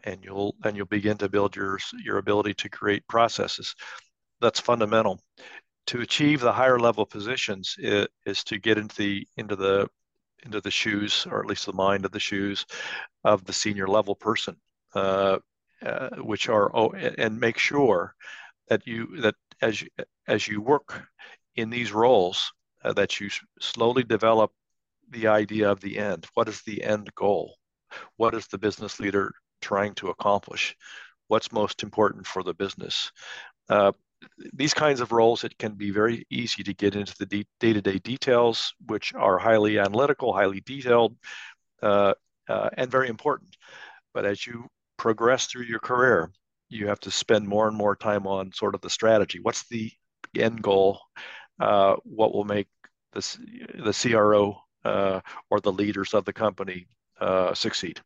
and 0.03 0.19
you'll 0.23 0.55
and 0.63 0.75
you'll 0.75 0.85
begin 0.85 1.17
to 1.17 1.29
build 1.29 1.55
your 1.55 1.79
your 2.03 2.17
ability 2.17 2.53
to 2.55 2.69
create 2.69 3.07
processes. 3.07 3.75
That's 4.41 4.59
fundamental. 4.59 5.19
To 5.87 6.01
achieve 6.01 6.41
the 6.41 6.51
higher 6.51 6.79
level 6.79 7.05
positions 7.05 7.75
is, 7.79 8.07
is 8.25 8.43
to 8.45 8.59
get 8.59 8.77
into 8.77 8.95
the 8.95 9.27
into 9.37 9.55
the 9.55 9.87
into 10.43 10.61
the 10.61 10.71
shoes, 10.71 11.27
or 11.29 11.39
at 11.39 11.47
least 11.47 11.65
the 11.65 11.73
mind 11.73 12.05
of 12.05 12.11
the 12.11 12.19
shoes, 12.19 12.65
of 13.23 13.43
the 13.45 13.53
senior 13.53 13.87
level 13.87 14.15
person, 14.15 14.55
uh, 14.95 15.37
uh, 15.85 16.09
which 16.17 16.49
are 16.49 16.75
oh, 16.75 16.91
and 16.91 17.39
make 17.39 17.57
sure 17.57 18.15
that 18.69 18.85
you 18.87 19.21
that 19.21 19.35
as 19.61 19.81
you 19.81 19.89
as 20.27 20.47
you 20.47 20.61
work 20.61 21.03
in 21.55 21.69
these 21.69 21.91
roles, 21.91 22.51
uh, 22.83 22.93
that 22.93 23.19
you 23.19 23.29
slowly 23.59 24.03
develop 24.03 24.51
the 25.09 25.27
idea 25.27 25.69
of 25.69 25.79
the 25.81 25.97
end. 25.97 26.25
What 26.33 26.49
is 26.49 26.61
the 26.61 26.83
end 26.83 27.13
goal? 27.15 27.55
What 28.17 28.33
is 28.33 28.47
the 28.47 28.57
business 28.57 28.99
leader 28.99 29.31
trying 29.61 29.93
to 29.95 30.09
accomplish? 30.09 30.75
What's 31.27 31.51
most 31.51 31.83
important 31.83 32.27
for 32.27 32.43
the 32.43 32.53
business? 32.53 33.11
Uh, 33.69 33.91
these 34.53 34.73
kinds 34.73 34.99
of 34.99 35.11
roles, 35.11 35.43
it 35.43 35.57
can 35.57 35.73
be 35.73 35.91
very 35.91 36.25
easy 36.29 36.63
to 36.63 36.73
get 36.73 36.95
into 36.95 37.15
the 37.19 37.45
day 37.59 37.73
to 37.73 37.81
day 37.81 37.99
details, 37.99 38.73
which 38.85 39.13
are 39.13 39.37
highly 39.37 39.77
analytical, 39.77 40.33
highly 40.33 40.61
detailed, 40.61 41.15
uh, 41.81 42.13
uh, 42.49 42.69
and 42.77 42.91
very 42.91 43.09
important. 43.09 43.55
But 44.13 44.25
as 44.25 44.45
you 44.45 44.67
progress 44.97 45.45
through 45.45 45.65
your 45.65 45.79
career, 45.79 46.31
you 46.69 46.87
have 46.87 46.99
to 47.01 47.11
spend 47.11 47.47
more 47.47 47.67
and 47.67 47.77
more 47.77 47.95
time 47.95 48.27
on 48.27 48.51
sort 48.51 48.75
of 48.75 48.81
the 48.81 48.89
strategy. 48.89 49.39
What's 49.41 49.67
the 49.69 49.91
end 50.37 50.61
goal? 50.61 50.99
Uh, 51.59 51.95
what 52.03 52.33
will 52.33 52.43
make 52.43 52.67
this, 53.13 53.37
the 53.75 53.93
CRO 53.93 54.57
uh, 54.85 55.21
or 55.49 55.59
the 55.59 55.71
leaders 55.71 56.13
of 56.13 56.25
the 56.25 56.33
company 56.33 56.87
uh, 57.19 57.53
succeed? 57.53 58.01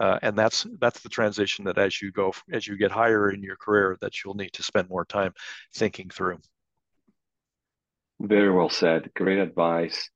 uh, 0.00 0.18
and 0.22 0.36
that's 0.36 0.66
that's 0.80 1.00
the 1.00 1.08
transition 1.08 1.64
that 1.64 1.78
as 1.78 2.00
you 2.00 2.12
go 2.12 2.32
as 2.52 2.66
you 2.66 2.76
get 2.76 2.90
higher 2.90 3.30
in 3.30 3.42
your 3.42 3.56
career 3.56 3.96
that 4.00 4.12
you'll 4.22 4.34
need 4.34 4.52
to 4.52 4.62
spend 4.62 4.88
more 4.88 5.04
time 5.04 5.32
thinking 5.74 6.08
through 6.08 6.38
very 8.20 8.50
well 8.50 8.70
said 8.70 9.10
great 9.14 9.38
advice 9.38 10.10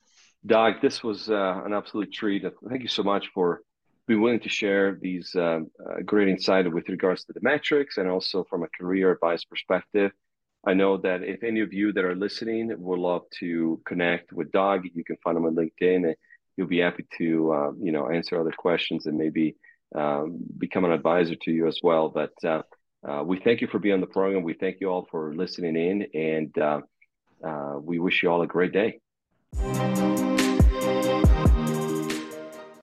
doug 0.45 0.75
this 0.81 1.03
was 1.03 1.31
uh, 1.31 1.63
an 1.65 1.73
absolute 1.73 2.13
treat 2.13 2.45
thank 2.69 2.83
you 2.83 2.89
so 2.89 3.03
much 3.03 3.29
for 3.35 3.63
being 4.07 4.21
willing 4.21 4.41
to 4.41 4.49
share 4.49 4.99
these 5.01 5.35
um, 5.37 5.71
uh, 5.85 6.01
great 6.05 6.29
insight 6.29 6.71
with 6.73 6.89
regards 6.89 7.25
to 7.25 7.33
the 7.33 7.41
metrics 7.43 7.99
and 7.99 8.09
also 8.09 8.45
from 8.45 8.63
a 8.63 8.69
career 8.79 9.13
advice 9.13 9.45
perspective 9.45 10.13
I 10.65 10.75
know 10.75 10.97
that 10.99 11.23
if 11.23 11.43
any 11.43 11.61
of 11.61 11.73
you 11.73 11.93
that 11.93 12.05
are 12.05 12.15
listening 12.15 12.73
would 12.79 12.99
love 12.99 13.23
to 13.41 13.81
connect 13.85 14.33
with 14.33 14.53
Doug, 14.53 14.85
you 14.95 15.05
can 15.05 15.17
find 15.17 15.37
him 15.37 15.45
on 15.45 15.57
LinkedIn. 15.57 16.07
And 16.07 16.17
he'll 16.57 16.67
be 16.67 16.79
happy 16.79 17.05
to 17.19 17.53
uh, 17.53 17.73
you 17.81 17.93
know 17.93 18.09
answer 18.09 18.41
other 18.41 18.53
questions 18.53 19.07
and 19.07 19.19
maybe 19.19 19.57
um, 19.95 20.39
become 20.59 20.85
an 20.85 20.93
advisor 20.93 21.35
to 21.35 21.51
you 21.51 21.67
as 21.67 21.81
well. 21.83 22.09
But 22.09 22.33
uh, 22.45 22.63
uh, 23.07 23.25
we 23.25 23.41
thank 23.41 23.61
you 23.61 23.67
for 23.67 23.81
being 23.81 23.95
on 23.95 24.01
the 24.01 24.07
program. 24.07 24.45
We 24.45 24.55
thank 24.55 24.81
you 24.81 24.89
all 24.89 25.09
for 25.11 25.35
listening 25.35 25.77
in, 25.77 26.07
and 26.15 26.57
uh, 26.59 26.81
uh, 27.45 27.79
we 27.81 27.99
wish 27.99 28.23
you 28.23 28.31
all 28.31 28.43
a 28.43 28.47
great 28.47 28.73
day. 28.73 29.01